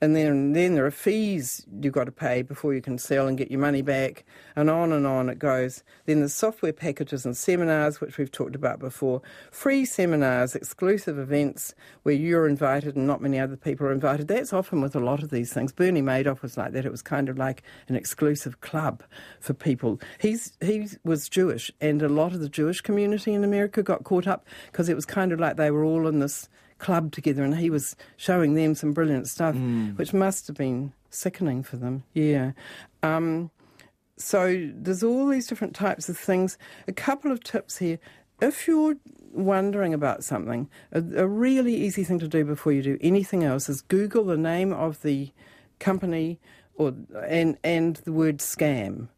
and 0.00 0.14
then 0.14 0.52
then 0.52 0.74
there 0.74 0.84
are 0.84 0.90
fees 0.90 1.64
you've 1.80 1.92
got 1.92 2.04
to 2.04 2.12
pay 2.12 2.42
before 2.42 2.74
you 2.74 2.82
can 2.82 2.98
sell 2.98 3.26
and 3.26 3.38
get 3.38 3.50
your 3.50 3.60
money 3.60 3.82
back, 3.82 4.24
and 4.54 4.68
on 4.68 4.92
and 4.92 5.06
on 5.06 5.28
it 5.28 5.38
goes. 5.38 5.82
Then 6.04 6.18
there's 6.18 6.34
software 6.34 6.72
packages 6.72 7.24
and 7.24 7.36
seminars, 7.36 8.00
which 8.00 8.18
we've 8.18 8.30
talked 8.30 8.54
about 8.54 8.78
before, 8.78 9.22
free 9.50 9.84
seminars, 9.84 10.54
exclusive 10.54 11.18
events 11.18 11.74
where 12.02 12.14
you're 12.14 12.46
invited 12.46 12.96
and 12.96 13.06
not 13.06 13.22
many 13.22 13.38
other 13.38 13.56
people 13.56 13.86
are 13.86 13.92
invited. 13.92 14.28
That's 14.28 14.52
often 14.52 14.80
with 14.80 14.94
a 14.94 15.00
lot 15.00 15.22
of 15.22 15.30
these 15.30 15.52
things. 15.52 15.72
Bernie 15.72 16.02
Madoff 16.02 16.42
was 16.42 16.56
like 16.56 16.72
that. 16.72 16.84
It 16.84 16.90
was 16.90 17.02
kind 17.02 17.28
of 17.28 17.38
like 17.38 17.62
an 17.88 17.96
exclusive 17.96 18.60
club 18.60 19.02
for 19.40 19.54
people. 19.54 20.00
He's 20.20 20.52
he 20.60 20.88
was 21.04 21.28
Jewish, 21.28 21.70
and 21.80 22.02
a 22.02 22.08
lot 22.08 22.32
of 22.32 22.40
the 22.40 22.48
Jewish 22.48 22.80
community 22.82 23.32
in 23.32 23.44
America 23.44 23.82
got 23.82 24.04
caught 24.04 24.26
up 24.26 24.46
because 24.70 24.88
it 24.88 24.94
was 24.94 25.06
kind 25.06 25.32
of 25.32 25.40
like 25.40 25.56
they 25.56 25.70
were 25.70 25.84
all 25.84 26.06
in 26.06 26.18
this 26.18 26.48
club 26.78 27.12
together, 27.12 27.42
and 27.42 27.56
he 27.56 27.70
was 27.70 27.96
showing 28.16 28.54
them 28.54 28.74
some 28.74 28.92
brilliant 28.92 29.28
stuff, 29.28 29.54
mm. 29.54 29.96
which 29.96 30.12
must 30.12 30.46
have 30.46 30.56
been 30.56 30.92
sickening 31.10 31.62
for 31.62 31.76
them. 31.76 32.04
Yeah. 32.12 32.52
Um, 33.02 33.50
so 34.16 34.70
there's 34.74 35.02
all 35.02 35.28
these 35.28 35.46
different 35.46 35.74
types 35.74 36.08
of 36.08 36.18
things. 36.18 36.58
A 36.88 36.92
couple 36.92 37.30
of 37.30 37.42
tips 37.42 37.78
here. 37.78 37.98
If 38.40 38.66
you're 38.68 38.96
wondering 39.32 39.94
about 39.94 40.24
something, 40.24 40.68
a, 40.92 41.02
a 41.16 41.26
really 41.26 41.74
easy 41.74 42.04
thing 42.04 42.18
to 42.18 42.28
do 42.28 42.44
before 42.44 42.72
you 42.72 42.82
do 42.82 42.98
anything 43.00 43.44
else 43.44 43.68
is 43.68 43.82
Google 43.82 44.24
the 44.24 44.36
name 44.36 44.72
of 44.72 45.02
the 45.02 45.30
company 45.78 46.40
or 46.74 46.94
and 47.26 47.58
and 47.62 47.96
the 47.96 48.12
word 48.12 48.38
scam 48.38 49.08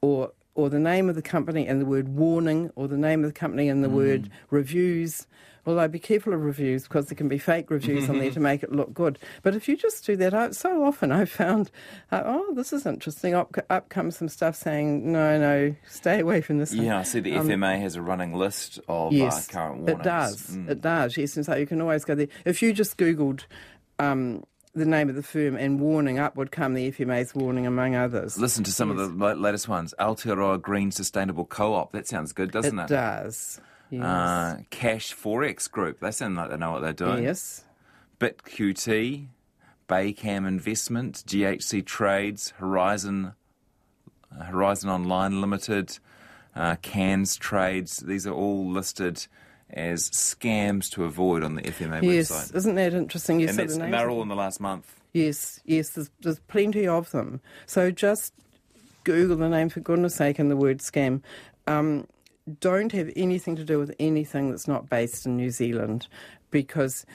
or 0.00 0.32
or 0.56 0.68
the 0.68 0.78
name 0.78 1.08
of 1.08 1.14
the 1.14 1.22
company 1.22 1.66
and 1.66 1.80
the 1.80 1.86
word 1.86 2.08
warning 2.08 2.70
or 2.74 2.88
the 2.88 2.98
name 2.98 3.22
of 3.24 3.30
the 3.32 3.38
company 3.38 3.68
and 3.68 3.84
the 3.84 3.88
mm. 3.88 3.92
word 3.92 4.30
reviews 4.50 5.26
Although 5.66 5.88
be 5.88 5.98
careful 5.98 6.32
of 6.32 6.42
reviews 6.42 6.84
because 6.84 7.06
there 7.06 7.16
can 7.16 7.26
be 7.26 7.38
fake 7.38 7.70
reviews 7.70 8.08
on 8.08 8.20
there 8.20 8.30
to 8.30 8.40
make 8.40 8.62
it 8.62 8.70
look 8.70 8.94
good. 8.94 9.18
But 9.42 9.56
if 9.56 9.68
you 9.68 9.76
just 9.76 10.06
do 10.06 10.14
that, 10.16 10.32
I, 10.32 10.50
so 10.52 10.84
often 10.84 11.10
I've 11.10 11.30
found, 11.30 11.72
uh, 12.12 12.22
oh, 12.24 12.54
this 12.54 12.72
is 12.72 12.86
interesting. 12.86 13.34
Up, 13.34 13.56
up 13.68 13.88
comes 13.88 14.16
some 14.16 14.28
stuff 14.28 14.54
saying, 14.54 15.10
no, 15.10 15.38
no, 15.38 15.74
stay 15.88 16.20
away 16.20 16.40
from 16.40 16.58
this. 16.58 16.72
Yeah, 16.72 16.98
I 16.98 17.02
see 17.02 17.18
the 17.18 17.36
um, 17.36 17.48
FMA 17.48 17.80
has 17.80 17.96
a 17.96 18.02
running 18.02 18.32
list 18.32 18.78
of 18.86 19.12
uh, 19.12 19.16
yes, 19.16 19.48
uh, 19.48 19.52
current 19.52 19.78
warnings. 19.78 20.00
It 20.00 20.04
does. 20.04 20.46
Mm. 20.50 20.70
It 20.70 20.80
does, 20.80 21.16
yes. 21.16 21.36
And 21.36 21.44
so 21.44 21.56
you 21.56 21.66
can 21.66 21.80
always 21.80 22.04
go 22.04 22.14
there. 22.14 22.28
If 22.44 22.62
you 22.62 22.72
just 22.72 22.96
Googled, 22.96 23.42
um, 23.98 24.44
the 24.76 24.84
name 24.84 25.08
of 25.08 25.14
the 25.14 25.22
firm 25.22 25.56
and 25.56 25.80
warning 25.80 26.18
up 26.18 26.36
would 26.36 26.52
come 26.52 26.74
the 26.74 26.92
FMA's 26.92 27.34
warning 27.34 27.66
among 27.66 27.96
others. 27.96 28.38
Listen 28.38 28.62
to 28.64 28.70
some 28.70 28.90
yes. 28.90 29.00
of 29.00 29.18
the 29.18 29.34
latest 29.34 29.68
ones. 29.68 29.94
Aotearoa 29.98 30.60
Green 30.60 30.90
Sustainable 30.90 31.46
Co-op. 31.46 31.92
That 31.92 32.06
sounds 32.06 32.32
good, 32.32 32.52
doesn't 32.52 32.78
it? 32.78 32.84
It 32.84 32.88
does. 32.88 33.60
Yes. 33.90 34.04
Uh, 34.04 34.58
Cash 34.70 35.14
Forex 35.14 35.70
Group. 35.70 36.00
They 36.00 36.10
sound 36.10 36.36
like 36.36 36.50
they 36.50 36.56
know 36.58 36.72
what 36.72 36.82
they're 36.82 36.92
doing. 36.92 37.24
Yes. 37.24 37.64
BitQT, 38.20 39.28
Baycam 39.88 40.46
Investment, 40.46 41.24
GHC 41.26 41.84
Trades, 41.84 42.52
Horizon, 42.58 43.32
Horizon 44.44 44.90
Online 44.90 45.40
Limited, 45.40 45.98
uh, 46.54 46.76
Cans 46.82 47.36
Trades. 47.36 47.98
These 47.98 48.26
are 48.26 48.34
all 48.34 48.70
listed 48.70 49.26
as 49.70 50.10
scams 50.10 50.90
to 50.90 51.04
avoid 51.04 51.42
on 51.42 51.54
the 51.54 51.62
FMA 51.62 52.02
yes. 52.02 52.30
website. 52.30 52.54
Isn't 52.56 52.74
that 52.76 52.94
interesting? 52.94 53.40
You 53.40 53.48
and 53.48 53.58
that's 53.58 53.76
Merrill 53.76 54.22
in 54.22 54.28
the 54.28 54.36
last 54.36 54.60
month. 54.60 55.00
Yes, 55.12 55.60
yes, 55.64 55.90
there's, 55.90 56.10
there's 56.20 56.40
plenty 56.40 56.86
of 56.86 57.10
them. 57.10 57.40
So 57.66 57.90
just 57.90 58.34
Google 59.04 59.36
the 59.36 59.48
name 59.48 59.68
for 59.68 59.80
goodness 59.80 60.14
sake 60.14 60.38
and 60.38 60.50
the 60.50 60.56
word 60.56 60.78
scam. 60.78 61.22
Um, 61.66 62.06
don't 62.60 62.92
have 62.92 63.10
anything 63.16 63.56
to 63.56 63.64
do 63.64 63.78
with 63.78 63.94
anything 63.98 64.50
that's 64.50 64.68
not 64.68 64.88
based 64.88 65.26
in 65.26 65.36
New 65.36 65.50
Zealand 65.50 66.06
because 66.50 67.06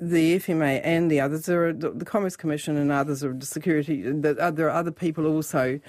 the 0.00 0.36
FMA 0.38 0.80
and 0.84 1.10
the 1.10 1.20
others, 1.20 1.48
are, 1.48 1.72
the 1.72 2.04
Commerce 2.04 2.36
Commission 2.36 2.76
and 2.76 2.92
others 2.92 3.24
are 3.24 3.38
security, 3.40 4.02
there 4.02 4.66
are 4.66 4.70
other 4.70 4.90
people 4.90 5.26
also 5.26 5.80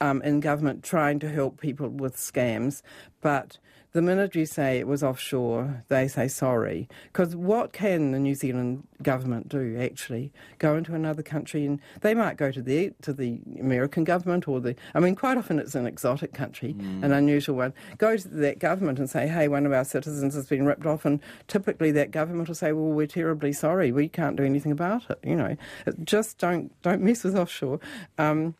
um, 0.00 0.22
in 0.22 0.40
government 0.40 0.84
trying 0.84 1.18
to 1.20 1.30
help 1.30 1.60
people 1.60 1.88
with 1.88 2.16
scams, 2.16 2.82
but 3.20 3.58
the 3.96 4.02
minute 4.02 4.34
you 4.34 4.44
say 4.44 4.78
it 4.78 4.86
was 4.86 5.02
offshore, 5.02 5.82
they 5.88 6.06
say 6.06 6.28
sorry. 6.28 6.86
Because 7.10 7.34
what 7.34 7.72
can 7.72 8.12
the 8.12 8.18
New 8.18 8.34
Zealand 8.34 8.86
government 9.02 9.48
do 9.48 9.78
actually? 9.80 10.34
Go 10.58 10.76
into 10.76 10.94
another 10.94 11.22
country 11.22 11.64
and 11.64 11.80
they 12.02 12.12
might 12.12 12.36
go 12.36 12.52
to 12.52 12.60
the 12.60 12.92
to 13.00 13.14
the 13.14 13.40
American 13.58 14.04
government 14.04 14.46
or 14.48 14.60
the. 14.60 14.76
I 14.94 15.00
mean, 15.00 15.14
quite 15.14 15.38
often 15.38 15.58
it's 15.58 15.74
an 15.74 15.86
exotic 15.86 16.34
country, 16.34 16.74
mm. 16.74 17.02
an 17.02 17.10
unusual 17.10 17.56
one. 17.56 17.72
Go 17.96 18.18
to 18.18 18.28
that 18.28 18.58
government 18.58 18.98
and 18.98 19.08
say, 19.08 19.28
hey, 19.28 19.48
one 19.48 19.64
of 19.64 19.72
our 19.72 19.84
citizens 19.84 20.34
has 20.34 20.46
been 20.46 20.66
ripped 20.66 20.84
off, 20.84 21.06
and 21.06 21.18
typically 21.48 21.90
that 21.92 22.10
government 22.10 22.48
will 22.48 22.54
say, 22.54 22.72
well, 22.72 22.92
we're 22.92 23.06
terribly 23.06 23.54
sorry, 23.54 23.92
we 23.92 24.10
can't 24.10 24.36
do 24.36 24.44
anything 24.44 24.72
about 24.72 25.08
it. 25.08 25.18
You 25.24 25.36
know, 25.36 25.56
just 26.04 26.36
don't 26.36 26.70
don't 26.82 27.00
mess 27.00 27.24
with 27.24 27.34
offshore. 27.34 27.80
Um, 28.18 28.56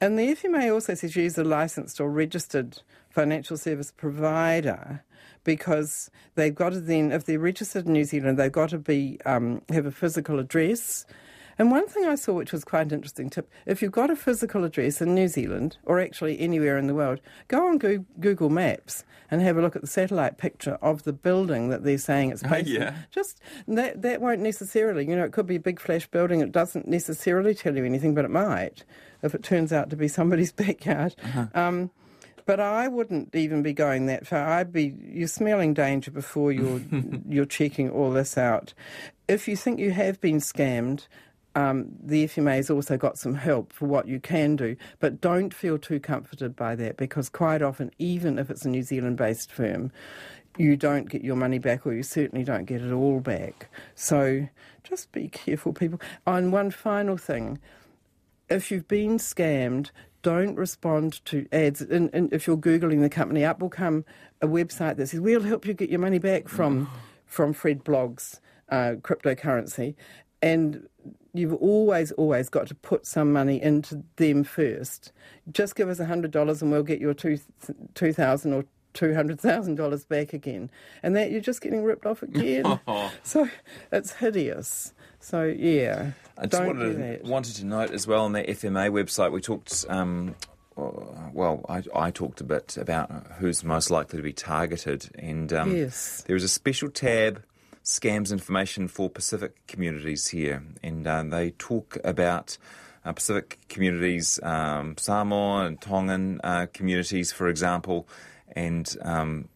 and 0.00 0.16
the 0.16 0.28
FMA 0.28 0.72
also 0.72 0.94
says 0.94 1.16
use 1.16 1.36
a 1.36 1.44
licensed 1.44 2.00
or 2.00 2.08
registered 2.08 2.80
financial 3.10 3.56
service 3.56 3.92
provider 3.92 5.04
because 5.44 6.10
they've 6.34 6.54
got 6.54 6.72
to 6.72 6.80
then, 6.80 7.12
if 7.12 7.24
they're 7.24 7.38
registered 7.38 7.86
in 7.86 7.92
New 7.92 8.04
Zealand, 8.04 8.38
they've 8.38 8.52
got 8.52 8.70
to 8.70 8.78
be 8.78 9.18
um, 9.24 9.62
have 9.70 9.86
a 9.86 9.90
physical 9.90 10.38
address. 10.38 11.06
And 11.58 11.70
one 11.70 11.86
thing 11.88 12.06
I 12.06 12.14
saw, 12.14 12.32
which 12.32 12.52
was 12.52 12.64
quite 12.64 12.86
an 12.86 12.94
interesting 12.94 13.28
tip, 13.28 13.50
if 13.66 13.82
you've 13.82 13.92
got 13.92 14.10
a 14.10 14.16
physical 14.16 14.64
address 14.64 15.02
in 15.02 15.14
New 15.14 15.28
Zealand, 15.28 15.76
or 15.84 16.00
actually 16.00 16.40
anywhere 16.40 16.78
in 16.78 16.86
the 16.86 16.94
world, 16.94 17.20
go 17.48 17.66
on 17.66 17.76
Google 17.78 18.48
Maps 18.48 19.04
and 19.30 19.42
have 19.42 19.58
a 19.58 19.60
look 19.60 19.76
at 19.76 19.82
the 19.82 19.88
satellite 19.88 20.38
picture 20.38 20.78
of 20.80 21.02
the 21.02 21.12
building 21.12 21.68
that 21.68 21.84
they're 21.84 21.98
saying 21.98 22.30
it's 22.30 22.42
based 22.50 22.68
yeah. 22.68 22.94
Just 23.10 23.40
that 23.68 24.00
that 24.02 24.20
won't 24.20 24.40
necessarily, 24.40 25.06
you 25.06 25.14
know, 25.14 25.24
it 25.24 25.32
could 25.32 25.46
be 25.46 25.56
a 25.56 25.60
big 25.60 25.80
flash 25.80 26.06
building. 26.06 26.40
It 26.40 26.52
doesn't 26.52 26.88
necessarily 26.88 27.54
tell 27.54 27.76
you 27.76 27.84
anything, 27.84 28.14
but 28.14 28.24
it 28.24 28.30
might 28.30 28.84
if 29.22 29.34
it 29.34 29.42
turns 29.42 29.72
out 29.72 29.90
to 29.90 29.96
be 29.96 30.08
somebody's 30.08 30.52
backyard. 30.64 31.14
Uh-huh. 31.22 31.46
Um, 31.54 31.90
but 32.50 32.58
I 32.58 32.88
wouldn't 32.88 33.32
even 33.36 33.62
be 33.62 33.72
going 33.72 34.06
that 34.06 34.26
far. 34.26 34.44
I'd 34.44 34.72
be 34.72 34.96
you're 35.04 35.28
smelling 35.28 35.72
danger 35.72 36.10
before 36.10 36.50
you're 36.50 36.80
you're 37.28 37.44
checking 37.44 37.88
all 37.88 38.10
this 38.10 38.36
out. 38.36 38.74
If 39.28 39.46
you 39.46 39.54
think 39.54 39.78
you 39.78 39.92
have 39.92 40.20
been 40.20 40.38
scammed, 40.38 41.06
um, 41.54 41.92
the 42.02 42.24
FMA 42.24 42.56
has 42.56 42.68
also 42.68 42.96
got 42.96 43.18
some 43.18 43.34
help 43.34 43.72
for 43.72 43.86
what 43.86 44.08
you 44.08 44.18
can 44.18 44.56
do, 44.56 44.74
but 44.98 45.20
don't 45.20 45.54
feel 45.54 45.78
too 45.78 46.00
comforted 46.00 46.56
by 46.56 46.74
that 46.74 46.96
because 46.96 47.28
quite 47.28 47.62
often, 47.62 47.92
even 48.00 48.36
if 48.36 48.50
it's 48.50 48.64
a 48.64 48.68
New 48.68 48.82
Zealand 48.82 49.16
based 49.16 49.52
firm, 49.52 49.92
you 50.58 50.76
don't 50.76 51.08
get 51.08 51.22
your 51.22 51.36
money 51.36 51.60
back 51.60 51.86
or 51.86 51.92
you 51.92 52.02
certainly 52.02 52.44
don't 52.44 52.64
get 52.64 52.80
it 52.80 52.90
all 52.90 53.20
back. 53.20 53.70
So 53.94 54.48
just 54.82 55.12
be 55.12 55.28
careful, 55.28 55.72
people. 55.72 56.00
Oh, 56.26 56.34
and 56.34 56.52
one 56.52 56.72
final 56.72 57.16
thing 57.16 57.60
if 58.50 58.72
you've 58.72 58.88
been 58.88 59.16
scammed, 59.18 59.92
don't 60.22 60.56
respond 60.56 61.24
to 61.26 61.46
ads. 61.52 61.80
And, 61.80 62.10
and, 62.12 62.32
if 62.32 62.46
you're 62.46 62.56
Googling 62.56 63.00
the 63.00 63.10
company, 63.10 63.44
up 63.44 63.60
will 63.60 63.68
come 63.68 64.04
a 64.40 64.46
website 64.46 64.96
that 64.96 65.08
says, 65.08 65.20
we'll 65.20 65.42
help 65.42 65.66
you 65.66 65.74
get 65.74 65.90
your 65.90 66.00
money 66.00 66.18
back 66.18 66.48
from, 66.48 66.90
from 67.26 67.52
Fred 67.52 67.84
Bloggs 67.84 68.40
uh, 68.70 68.94
cryptocurrency. 69.02 69.94
And 70.42 70.88
you've 71.32 71.54
always, 71.54 72.12
always 72.12 72.48
got 72.48 72.66
to 72.68 72.74
put 72.74 73.06
some 73.06 73.32
money 73.32 73.60
into 73.62 74.02
them 74.16 74.44
first. 74.44 75.12
Just 75.50 75.76
give 75.76 75.88
us 75.88 75.98
$100 75.98 76.62
and 76.62 76.70
we'll 76.70 76.82
get 76.82 77.00
your 77.00 77.14
two, 77.14 77.38
2000 77.94 78.52
or 78.52 78.64
$200,000 78.94 80.08
back 80.08 80.32
again. 80.32 80.70
And 81.02 81.14
that 81.16 81.30
you're 81.30 81.40
just 81.40 81.60
getting 81.60 81.84
ripped 81.84 82.06
off 82.06 82.22
again. 82.22 82.80
so 83.22 83.48
it's 83.92 84.12
hideous. 84.14 84.94
So, 85.20 85.44
yeah. 85.44 86.12
I 86.38 86.46
just 86.46 86.64
wanted 86.64 87.22
to, 87.22 87.30
wanted 87.30 87.56
to 87.56 87.66
note 87.66 87.90
as 87.90 88.06
well 88.06 88.24
on 88.24 88.32
the 88.32 88.42
FMA 88.42 88.90
website, 88.90 89.30
we 89.32 89.40
talked. 89.40 89.84
Um, 89.88 90.34
well, 90.76 91.64
I, 91.68 91.82
I, 91.94 92.10
talked 92.10 92.40
a 92.40 92.44
bit 92.44 92.78
about 92.78 93.10
who's 93.38 93.62
most 93.62 93.90
likely 93.90 94.16
to 94.18 94.22
be 94.22 94.32
targeted, 94.32 95.10
and 95.18 95.52
um, 95.52 95.76
yes. 95.76 96.24
there 96.26 96.36
is 96.36 96.44
a 96.44 96.48
special 96.48 96.88
tab, 96.88 97.42
scams 97.84 98.32
information 98.32 98.88
for 98.88 99.10
Pacific 99.10 99.66
communities 99.66 100.28
here, 100.28 100.62
and 100.82 101.06
uh, 101.06 101.22
they 101.22 101.50
talk 101.50 101.98
about 102.02 102.56
uh, 103.04 103.12
Pacific 103.12 103.58
communities, 103.68 104.40
um, 104.42 104.96
Samoa 104.96 105.66
and 105.66 105.80
Tongan 105.80 106.40
uh, 106.42 106.66
communities, 106.72 107.32
for 107.32 107.48
example, 107.48 108.08
and 108.52 108.96
um, 109.02 109.48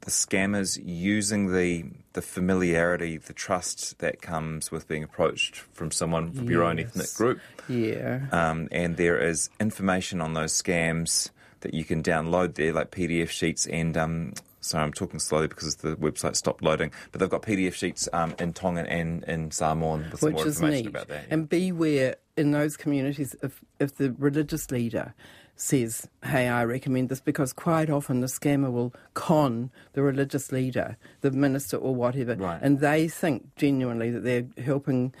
the 0.00 0.10
scammers 0.10 0.80
using 0.82 1.52
the 1.52 1.84
the 2.12 2.22
familiarity, 2.22 3.16
the 3.16 3.32
trust 3.32 3.98
that 3.98 4.22
comes 4.22 4.70
with 4.70 4.88
being 4.88 5.04
approached 5.04 5.56
from 5.56 5.90
someone 5.90 6.32
from 6.32 6.44
yes. 6.44 6.50
your 6.50 6.64
own 6.64 6.78
ethnic 6.78 7.12
group. 7.14 7.40
Yeah. 7.68 8.26
Um, 8.32 8.68
and 8.72 8.96
there 8.96 9.18
is 9.18 9.50
information 9.60 10.20
on 10.20 10.34
those 10.34 10.52
scams 10.52 11.30
that 11.60 11.74
you 11.74 11.84
can 11.84 12.02
download 12.02 12.54
there, 12.54 12.72
like 12.72 12.90
PDF 12.90 13.30
sheets 13.30 13.66
and. 13.66 13.96
Um, 13.96 14.34
sorry, 14.60 14.84
I'm 14.84 14.92
talking 14.92 15.18
slowly 15.18 15.46
because 15.46 15.76
the 15.76 15.96
website 15.96 16.36
stopped 16.36 16.62
loading. 16.62 16.90
But 17.12 17.20
they've 17.20 17.30
got 17.30 17.42
PDF 17.42 17.74
sheets 17.74 18.08
um, 18.12 18.34
in 18.38 18.52
Tongan 18.52 18.86
and 18.86 19.24
in 19.24 19.50
Samoan 19.50 20.08
with 20.10 20.22
Which 20.22 20.34
more 20.34 20.46
information 20.46 20.84
neat. 20.84 20.86
about 20.86 21.08
that. 21.08 21.24
Yeah. 21.28 21.34
And 21.34 21.48
beware 21.48 22.16
in 22.36 22.50
those 22.50 22.76
communities 22.76 23.34
if, 23.42 23.60
if 23.78 23.96
the 23.96 24.14
religious 24.18 24.70
leader 24.70 25.14
says, 25.60 26.08
hey, 26.24 26.48
I 26.48 26.64
recommend 26.64 27.08
this, 27.08 27.20
because 27.20 27.52
quite 27.52 27.90
often 27.90 28.20
the 28.20 28.28
scammer 28.28 28.70
will 28.70 28.94
con 29.14 29.70
the 29.92 30.02
religious 30.02 30.52
leader, 30.52 30.96
the 31.20 31.32
minister 31.32 31.76
or 31.76 31.94
whatever, 31.94 32.36
right. 32.36 32.60
and 32.62 32.78
they 32.80 33.08
think 33.08 33.54
genuinely 33.56 34.10
that 34.10 34.22
they're 34.22 34.46
helping 34.64 35.12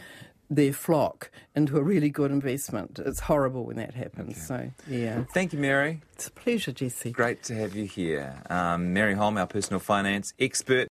their 0.50 0.72
flock 0.72 1.30
into 1.54 1.76
a 1.76 1.82
really 1.82 2.08
good 2.08 2.30
investment. 2.30 2.98
It's 3.04 3.20
horrible 3.20 3.66
when 3.66 3.76
that 3.76 3.94
happens. 3.94 4.50
Okay. 4.50 4.72
So, 4.86 4.90
yeah. 4.94 5.24
Thank 5.34 5.52
you, 5.52 5.58
Mary. 5.58 6.00
It's 6.14 6.28
a 6.28 6.30
pleasure, 6.30 6.72
Jesse. 6.72 7.10
Great 7.10 7.42
to 7.44 7.54
have 7.54 7.74
you 7.74 7.84
here. 7.84 8.42
Um, 8.48 8.94
Mary 8.94 9.14
Holm, 9.14 9.36
our 9.36 9.46
personal 9.46 9.80
finance 9.80 10.32
expert. 10.38 10.86